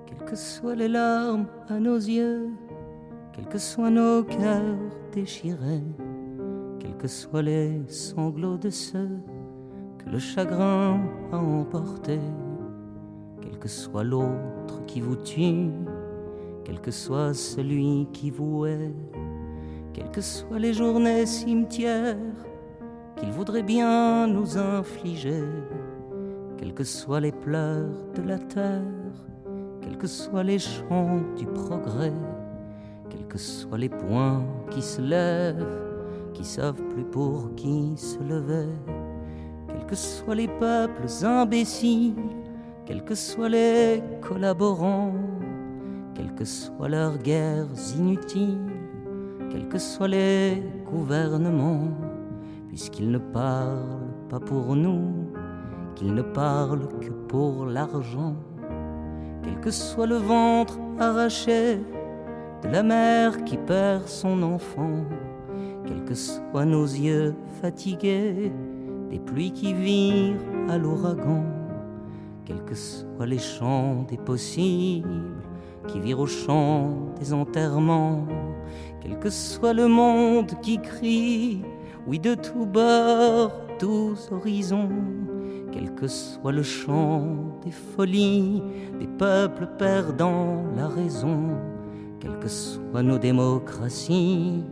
Quelles 0.06 0.24
que 0.28 0.36
soient 0.36 0.74
les 0.74 0.88
larmes 0.88 1.46
à 1.68 1.78
nos 1.78 1.96
yeux, 1.96 2.48
quels 3.32 3.46
que 3.46 3.58
soient 3.58 3.90
nos 3.90 4.24
cœurs 4.24 4.78
déchirés, 5.12 5.84
que 7.00 7.08
soient 7.08 7.40
les 7.40 7.80
sanglots 7.88 8.58
de 8.58 8.68
ceux 8.68 9.08
que 9.96 10.10
le 10.10 10.18
chagrin 10.18 11.00
a 11.32 11.38
emportés, 11.38 12.20
quel 13.40 13.58
que 13.58 13.68
soit 13.68 14.04
l'autre 14.04 14.84
qui 14.86 15.00
vous 15.00 15.16
tue, 15.16 15.70
quel 16.62 16.78
que 16.78 16.90
soit 16.90 17.32
celui 17.32 18.06
qui 18.12 18.28
vous 18.28 18.66
hait, 18.66 18.92
quelles 19.94 20.10
que 20.10 20.20
soient 20.20 20.58
les 20.58 20.74
journées 20.74 21.24
cimetières 21.24 22.18
qu'il 23.16 23.30
voudrait 23.30 23.62
bien 23.62 24.26
nous 24.26 24.58
infliger, 24.58 25.44
quels 26.58 26.74
que 26.74 26.84
soient 26.84 27.20
les 27.20 27.32
pleurs 27.32 28.12
de 28.14 28.28
la 28.28 28.38
terre, 28.38 28.82
quels 29.80 29.96
que 29.96 30.06
soient 30.06 30.44
les 30.44 30.58
chants 30.58 31.22
du 31.38 31.46
progrès, 31.46 32.12
quels 33.08 33.26
que 33.26 33.38
soient 33.38 33.78
les 33.78 33.88
points 33.88 34.44
qui 34.70 34.82
se 34.82 35.00
lèvent, 35.00 35.89
qui 36.40 36.46
savent 36.46 36.82
plus 36.94 37.04
pour 37.04 37.54
qui 37.54 37.92
se 37.96 38.18
lever, 38.22 38.72
quels 39.68 39.84
que 39.84 39.94
soient 39.94 40.34
les 40.34 40.48
peuples 40.48 41.06
imbéciles, 41.22 42.14
quels 42.86 43.04
que 43.04 43.14
soient 43.14 43.50
les 43.50 44.02
collaborants, 44.22 45.12
quelles 46.14 46.34
que 46.34 46.46
soient 46.46 46.88
leurs 46.88 47.18
guerres 47.18 47.66
inutiles, 47.94 48.72
quels 49.50 49.68
que 49.68 49.76
soient 49.76 50.08
les 50.08 50.62
gouvernements, 50.90 51.90
puisqu'ils 52.68 53.10
ne 53.10 53.18
parlent 53.18 54.14
pas 54.30 54.40
pour 54.40 54.74
nous, 54.74 55.12
qu'ils 55.94 56.14
ne 56.14 56.22
parlent 56.22 56.88
que 57.00 57.10
pour 57.28 57.66
l'argent, 57.66 58.34
quel 59.42 59.60
que 59.60 59.70
soit 59.70 60.06
le 60.06 60.16
ventre 60.16 60.78
arraché 60.98 61.80
de 62.62 62.68
la 62.68 62.82
mère 62.82 63.44
qui 63.44 63.58
perd 63.58 64.08
son 64.08 64.42
enfant 64.42 65.04
quels 65.86 66.04
que 66.04 66.14
soient 66.14 66.64
nos 66.64 66.84
yeux 66.84 67.34
fatigués, 67.60 68.52
des 69.10 69.18
pluies 69.18 69.52
qui 69.52 69.74
virent 69.74 70.40
à 70.68 70.78
l'ouragan, 70.78 71.44
quels 72.44 72.64
que 72.64 72.74
soient 72.74 73.26
les 73.26 73.38
chants 73.38 74.06
des 74.08 74.16
possibles 74.16 75.34
qui 75.86 76.00
virent 76.00 76.20
au 76.20 76.26
chant 76.26 77.12
des 77.18 77.32
enterrements, 77.32 78.26
quel 79.00 79.18
que 79.18 79.30
soit 79.30 79.72
le 79.72 79.88
monde 79.88 80.52
qui 80.62 80.78
crie, 80.78 81.62
oui 82.06 82.18
de 82.18 82.34
tous 82.34 82.66
bords, 82.66 83.52
tous 83.78 84.30
horizons, 84.30 84.90
quel 85.72 85.94
que 85.94 86.06
soit 86.06 86.52
le 86.52 86.62
chant 86.62 87.26
des 87.64 87.70
folies, 87.70 88.62
des 88.98 89.06
peuples 89.06 89.68
perdant 89.78 90.64
la 90.76 90.88
raison, 90.88 91.48
quelles 92.20 92.38
que 92.38 92.48
soient 92.48 93.02
nos 93.02 93.18
démocraties 93.18 94.64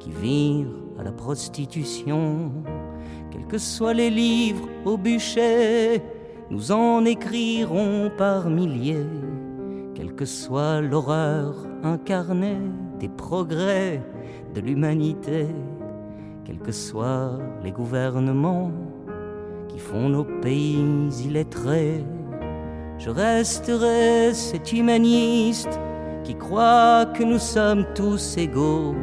qui 0.00 0.10
virent 0.10 0.74
à 0.98 1.04
la 1.04 1.12
prostitution, 1.12 2.50
quels 3.30 3.46
que 3.46 3.58
soient 3.58 3.94
les 3.94 4.10
livres 4.10 4.68
au 4.84 4.96
bûcher, 4.96 6.02
nous 6.50 6.72
en 6.72 7.04
écrirons 7.04 8.10
par 8.18 8.50
milliers, 8.50 9.06
quelle 9.94 10.14
que 10.14 10.24
soit 10.24 10.80
l'horreur 10.80 11.54
incarnée 11.84 12.58
des 12.98 13.08
progrès 13.08 14.02
de 14.54 14.60
l'humanité, 14.60 15.46
quels 16.44 16.58
que 16.58 16.72
soient 16.72 17.38
les 17.62 17.70
gouvernements 17.70 18.72
qui 19.68 19.78
font 19.78 20.08
nos 20.08 20.24
pays 20.24 21.08
illettrés, 21.24 22.04
je 22.98 23.10
resterai 23.10 24.34
cet 24.34 24.72
humaniste 24.72 25.78
qui 26.24 26.34
croit 26.34 27.06
que 27.06 27.22
nous 27.22 27.38
sommes 27.38 27.86
tous 27.94 28.36
égaux, 28.36 28.94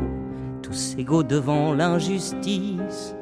tous 0.67 0.95
égaux 0.97 1.23
devant 1.23 1.73
l'injustice, 1.73 3.15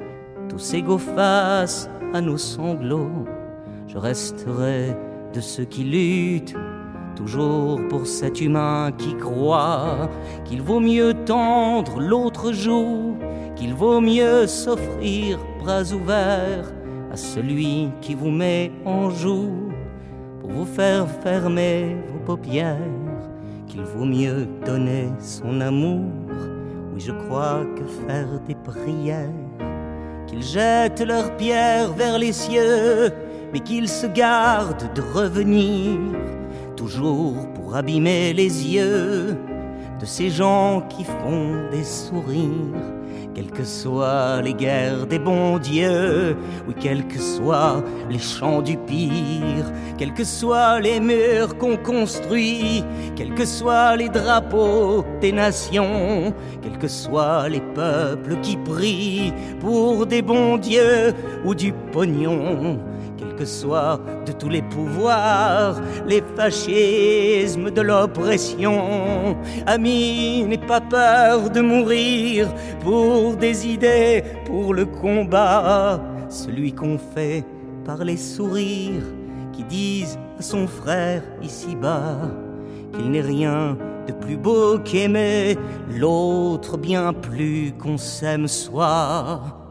tous 0.49 0.73
égaux 0.73 0.97
face 0.97 1.87
à 2.11 2.19
nos 2.19 2.37
sanglots. 2.37 3.27
Je 3.87 3.99
resterai 3.99 4.97
de 5.31 5.39
ceux 5.39 5.65
qui 5.65 5.83
luttent 5.83 6.55
toujours 7.15 7.79
pour 7.87 8.07
cet 8.07 8.41
humain 8.41 8.91
qui 8.97 9.15
croit 9.17 10.09
qu'il 10.43 10.63
vaut 10.63 10.79
mieux 10.79 11.13
tendre 11.13 11.99
l'autre 11.99 12.51
joue, 12.51 13.15
qu'il 13.55 13.75
vaut 13.75 14.01
mieux 14.01 14.47
s'offrir 14.47 15.37
bras 15.59 15.83
ouverts 15.93 16.73
à 17.11 17.15
celui 17.15 17.89
qui 18.01 18.15
vous 18.15 18.31
met 18.31 18.71
en 18.85 19.11
joue 19.11 19.69
pour 20.41 20.49
vous 20.49 20.65
faire 20.65 21.07
fermer 21.21 21.95
vos 22.11 22.25
paupières, 22.25 22.79
qu'il 23.67 23.83
vaut 23.83 24.05
mieux 24.05 24.47
donner 24.65 25.09
son 25.19 25.61
amour, 25.61 26.09
oui 26.95 27.01
je 27.01 27.11
crois 27.11 27.65
que 27.75 27.85
faire 28.07 28.39
des 28.47 28.55
prières, 28.55 29.29
qu'ils 30.27 30.43
jettent 30.43 31.01
leurs 31.01 31.35
pierres 31.35 31.91
vers 31.91 32.17
les 32.17 32.31
cieux, 32.31 33.11
mais 33.51 33.59
qu'ils 33.59 33.89
se 33.89 34.07
gardent 34.07 34.93
de 34.95 35.01
revenir 35.01 35.99
toujours 36.77 37.47
pour 37.53 37.75
abîmer 37.75 38.31
les 38.31 38.67
yeux 38.67 39.35
de 39.99 40.05
ces 40.05 40.29
gens 40.29 40.83
qui 40.89 41.03
font 41.03 41.69
des 41.69 41.83
sourires, 41.83 42.93
quelles 43.35 43.51
que 43.51 43.65
soient 43.65 44.41
les 44.41 44.53
guerres 44.53 45.07
des 45.07 45.19
bons 45.19 45.59
dieux, 45.59 46.37
oui, 46.67 46.73
quels 46.79 47.05
que 47.05 47.19
soient 47.19 47.83
les 48.09 48.17
chants 48.17 48.61
du 48.61 48.77
pire, 48.77 49.71
quels 49.97 50.13
que 50.13 50.23
soient 50.23 50.79
les 50.79 51.01
murs 51.01 51.57
qu'on 51.57 51.75
construit, 51.75 52.83
quels 53.17 53.35
que 53.35 53.45
soient 53.45 53.97
les 53.97 54.07
drapeaux 54.07 55.03
des 55.19 55.33
nations, 55.33 56.33
quels 56.61 56.77
que 56.77 56.87
soient 56.87 57.49
les 57.49 57.59
peuples 57.59 58.39
qui 58.41 58.55
prient 58.55 59.33
pour 59.59 60.05
des 60.05 60.21
bons 60.21 60.57
dieux 60.57 61.13
ou 61.43 61.53
du 61.53 61.73
pognon 61.91 62.79
quels 63.17 63.35
que 63.35 63.45
soient 63.45 63.99
de 64.25 64.31
tous 64.31 64.49
les 64.49 64.61
pouvoirs, 64.61 65.81
les 66.07 66.23
fascismes 66.35 67.71
de 67.71 67.81
l'oppression. 67.81 69.35
Amis, 69.65 70.43
n'aie 70.45 70.57
pas 70.57 70.81
peur 70.81 71.49
de 71.49 71.61
mourir 71.61 72.47
pour 72.81 73.35
des 73.35 73.67
idées, 73.67 74.23
pour 74.45 74.73
le 74.73 74.85
combat. 74.85 76.01
Celui 76.29 76.73
qu'on 76.73 76.97
fait 76.97 77.43
par 77.85 78.03
les 78.03 78.17
sourires 78.17 79.03
qui 79.53 79.63
disent 79.63 80.17
à 80.39 80.41
son 80.41 80.67
frère 80.67 81.23
ici-bas 81.41 82.17
qu'il 82.93 83.11
n'est 83.11 83.21
rien 83.21 83.77
de 84.07 84.13
plus 84.13 84.37
beau 84.37 84.79
qu'aimer 84.79 85.57
l'autre 85.89 86.77
bien 86.77 87.13
plus 87.13 87.73
qu'on 87.73 87.97
s'aime 87.97 88.47
soi. 88.47 89.64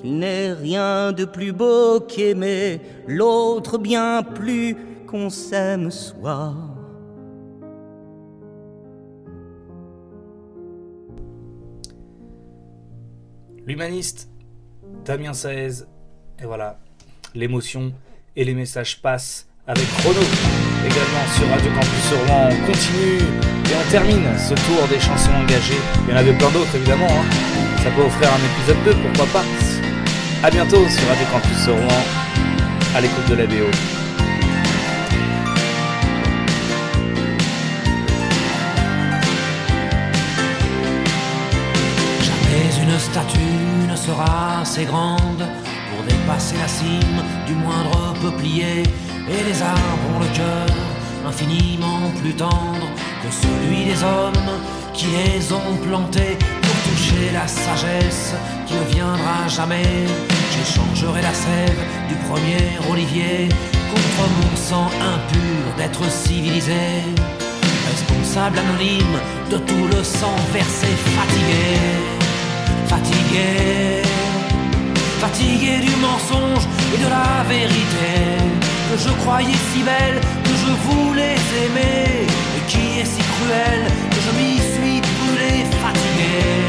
Qu'il 0.00 0.18
n'est 0.18 0.52
rien 0.52 1.12
de 1.12 1.24
plus 1.24 1.52
beau 1.52 2.00
qu'aimer 2.00 2.80
l'autre 3.06 3.78
bien 3.78 4.22
plus 4.22 4.76
qu'on 5.06 5.30
s'aime 5.30 5.90
soi. 5.90 6.54
L'humaniste, 13.66 14.30
Damien 15.04 15.34
Saez, 15.34 15.84
et 16.40 16.46
voilà, 16.46 16.78
l'émotion 17.34 17.92
et 18.34 18.44
les 18.44 18.54
messages 18.54 19.02
passent 19.02 19.46
avec 19.66 19.86
Chrono, 19.98 20.20
également 20.86 21.26
sur 21.36 21.46
Radio 21.48 21.70
Campus 21.72 22.12
Rouen. 22.26 22.48
On 22.50 22.66
continue 22.66 23.18
et 23.18 23.74
on 23.74 23.90
termine 23.90 24.24
ce 24.38 24.54
tour 24.54 24.88
des 24.88 24.98
chansons 24.98 25.32
engagées. 25.32 25.80
Il 26.06 26.10
y 26.10 26.14
en 26.14 26.16
avait 26.16 26.32
plein 26.32 26.50
d'autres 26.50 26.74
évidemment, 26.76 27.08
hein. 27.10 27.24
ça 27.82 27.90
peut 27.90 28.02
offrir 28.02 28.30
un 28.32 28.38
épisode 28.38 28.84
2, 28.84 29.08
pourquoi 29.08 29.40
pas. 29.40 29.77
A 30.40 30.50
bientôt 30.50 30.88
sur 30.88 31.08
Radio 31.08 31.26
Campus 31.32 31.66
Rouen, 31.66 32.02
à 32.94 33.00
l'écoute 33.00 33.28
de 33.28 33.34
la 33.34 33.46
BO. 33.46 33.66
Jamais 42.22 42.84
une 42.84 42.98
statue 43.00 43.38
ne 43.90 43.96
sera 43.96 44.60
assez 44.60 44.84
grande 44.84 45.44
pour 45.90 46.04
dépasser 46.04 46.54
la 46.56 46.68
cime 46.68 47.22
du 47.44 47.54
moindre 47.54 48.14
peuplier. 48.22 48.84
Et 49.28 49.42
les 49.44 49.60
arbres 49.60 50.14
ont 50.14 50.20
le 50.20 50.36
cœur 50.36 50.76
infiniment 51.26 52.12
plus 52.22 52.34
tendre 52.34 52.88
que 53.24 53.28
celui 53.32 53.86
des 53.86 54.04
hommes 54.04 54.60
qui 54.94 55.06
les 55.06 55.52
ont 55.52 55.76
plantés 55.82 56.38
toucher 56.86 57.30
la 57.32 57.46
sagesse 57.46 58.34
qui 58.66 58.74
ne 58.74 58.84
viendra 58.94 59.48
jamais. 59.48 60.06
J'échangerai 60.52 61.22
la 61.22 61.34
sève 61.34 61.80
du 62.08 62.14
premier 62.28 62.64
olivier 62.90 63.48
contre 63.90 64.22
mon 64.38 64.56
sang 64.56 64.90
impur 65.14 65.60
d'être 65.76 66.10
civilisé. 66.10 67.04
Responsable 67.90 68.58
anonyme 68.58 69.18
de 69.50 69.58
tout 69.58 69.86
le 69.90 70.02
sang 70.02 70.36
versé, 70.52 70.88
fatigué, 71.16 71.66
fatigué, 72.86 74.02
fatigué 75.20 75.78
du 75.80 75.94
mensonge 75.96 76.64
et 76.94 76.98
de 77.04 77.08
la 77.08 77.44
vérité 77.48 78.38
que 78.90 78.98
je 78.98 79.10
croyais 79.22 79.60
si 79.72 79.82
belle, 79.82 80.20
que 80.44 80.54
je 80.62 80.72
voulais 80.88 81.36
aimer 81.64 82.26
et 82.56 82.62
qui 82.70 83.00
est 83.00 83.04
si 83.04 83.22
cruelle 83.34 83.84
que 84.10 84.20
je 84.26 84.30
m'y 84.38 84.56
suis 84.58 85.00
brûlé, 85.00 85.64
fatigué 85.82 86.67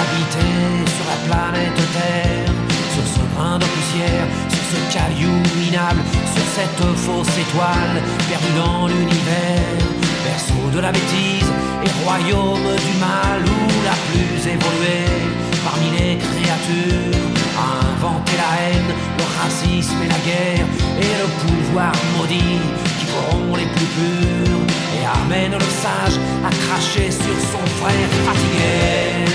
d'habiter 0.00 0.56
sur 0.96 1.06
la 1.12 1.18
planète 1.28 1.80
Terre, 1.92 2.52
sur 2.94 3.06
ce 3.14 3.22
grain 3.34 3.58
de 3.58 3.64
poussière, 3.64 4.26
sur 4.48 4.64
ce 4.72 4.78
caillou 4.94 5.36
minable, 5.60 6.02
sur 6.34 6.46
cette 6.56 6.84
fausse 7.04 7.36
étoile 7.44 7.96
perdue 8.28 8.54
dans 8.56 8.86
l'univers, 8.88 9.76
berceau 10.24 10.64
de 10.74 10.80
la 10.80 10.92
bêtise 10.92 11.50
et 11.84 11.90
royaume 12.04 12.70
du 12.86 12.94
mal 12.98 13.40
où 13.44 13.62
la 13.84 13.96
plus 14.08 14.36
évoluée 14.54 15.20
parmi 15.64 15.88
les 15.98 16.16
créatures 16.16 17.20
a 17.60 17.68
inventé 17.92 18.32
la 18.42 18.50
haine, 18.62 18.92
le 19.20 19.26
racisme 19.38 20.00
et 20.04 20.08
la 20.08 20.20
guerre 20.28 20.66
et 21.04 21.12
le 21.22 21.28
pouvoir 21.42 21.92
maudit 22.16 22.60
qui 22.98 23.06
corrompt 23.12 23.58
les 23.58 23.68
plus 23.74 23.90
purs 23.96 24.64
et 24.96 25.04
amène 25.22 25.52
le 25.52 25.70
sage 25.84 26.16
à 26.46 26.50
cracher 26.62 27.10
sur 27.10 27.36
son 27.52 27.64
frère 27.80 28.10
fatigué, 28.26 29.30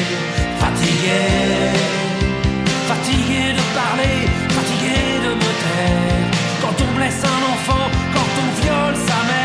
fatigué, 0.60 1.22
fatigué 2.88 3.54
de 3.54 3.64
parler, 3.80 4.18
fatigué 4.58 5.00
de 5.26 5.32
me 5.42 5.52
taire. 5.62 6.26
Quand 6.62 6.76
on 6.84 6.98
blesse 6.98 7.24
un 7.24 7.42
enfant, 7.54 7.88
quand 8.14 8.32
on 8.44 8.62
viole 8.62 8.96
sa 8.96 9.20
mère, 9.30 9.45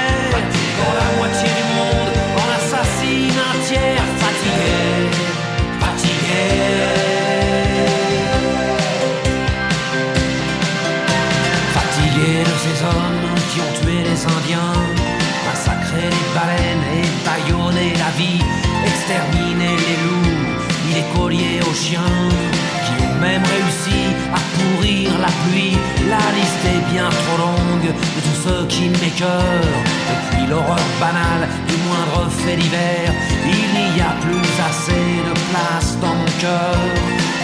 qui 28.70 28.88
m'écœurent. 28.88 29.66
Depuis 30.10 30.46
l'horreur 30.48 30.86
banale 31.00 31.44
du 31.68 31.76
moindre 31.86 32.30
fait 32.30 32.56
d'hiver, 32.56 33.04
il 33.44 33.70
n'y 33.94 34.00
a 34.00 34.14
plus 34.24 34.50
assez 34.68 35.04
de 35.28 35.34
place 35.50 35.90
dans 36.00 36.14
mon 36.20 36.32
cœur 36.44 36.78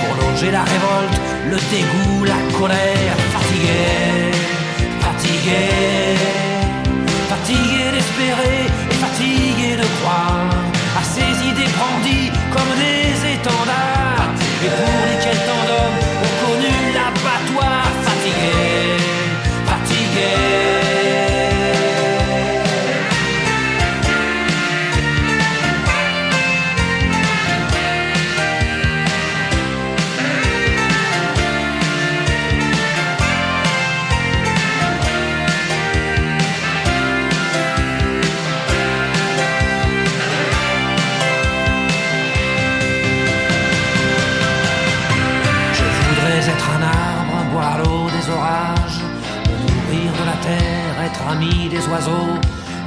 pour 0.01 0.13
loger 0.23 0.51
la 0.51 0.65
révolte, 0.73 1.17
le 1.53 1.59
dégoût, 1.73 2.25
la 2.25 2.41
colère. 2.59 3.17
Fatigué, 3.35 3.85
fatigué, 5.07 5.65
fatigué 7.33 7.85
d'espérer 7.95 8.61
et 8.91 8.99
fatigué 9.05 9.71
de 9.83 9.87
croire 9.99 10.51
à 11.01 11.03
ces 11.15 11.33
idées 11.51 11.73
brandies 11.77 12.31
comme 12.55 12.73
des 12.85 13.35
étendards. 13.35 14.31
Et 14.65 14.71
pour 14.79 14.95
lesquels 15.09 15.46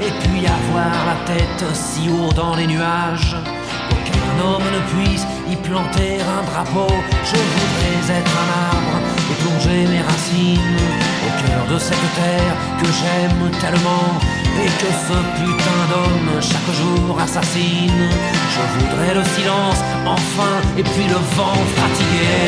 et 0.01 0.11
puis 0.21 0.45
avoir 0.45 0.91
la 1.05 1.17
tête 1.25 1.63
si 1.73 2.09
haut 2.09 2.33
dans 2.33 2.55
les 2.55 2.67
nuages 2.67 3.35
qu'aucun 3.87 4.35
homme 4.43 4.67
ne 4.75 4.81
puisse 4.91 5.25
y 5.49 5.55
planter 5.55 6.19
un 6.19 6.43
drapeau. 6.43 6.93
Je 7.23 7.39
voudrais 7.55 8.19
être 8.19 8.35
un 8.43 8.49
arbre 8.67 8.97
et 9.31 9.35
plonger 9.41 9.87
mes 9.87 10.01
racines 10.01 10.83
au 11.25 11.31
cœur 11.41 11.63
de 11.73 11.79
cette 11.79 12.09
terre 12.15 12.55
que 12.81 12.87
j'aime 12.99 13.49
tellement 13.61 14.19
et 14.63 14.71
que 14.81 14.91
ce 15.07 15.17
putain 15.39 15.81
d'homme 15.89 16.41
chaque 16.41 16.71
jour 16.75 17.17
assassine. 17.21 18.09
Je 18.55 18.63
voudrais 18.75 19.13
le 19.15 19.23
silence, 19.35 19.79
enfin, 20.05 20.55
et 20.77 20.83
puis 20.83 21.07
le 21.07 21.19
vent 21.37 21.61
fatigué, 21.79 22.38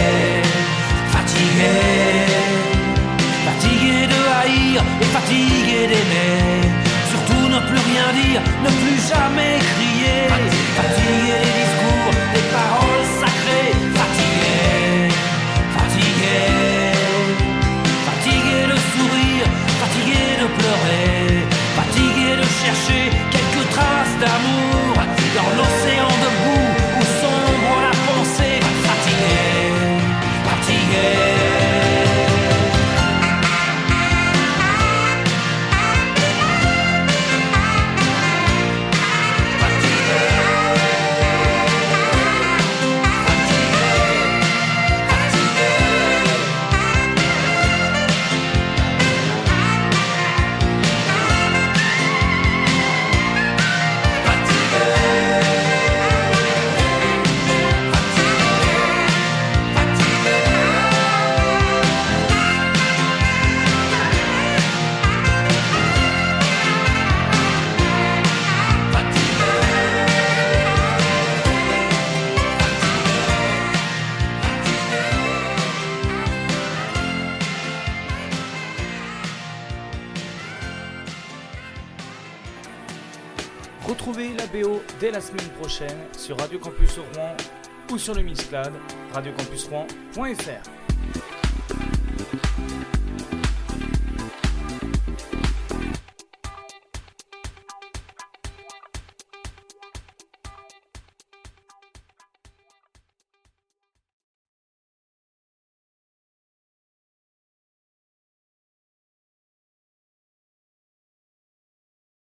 Mixcloud 88.31 88.71
radiocampusrouen.fr. 89.13 90.60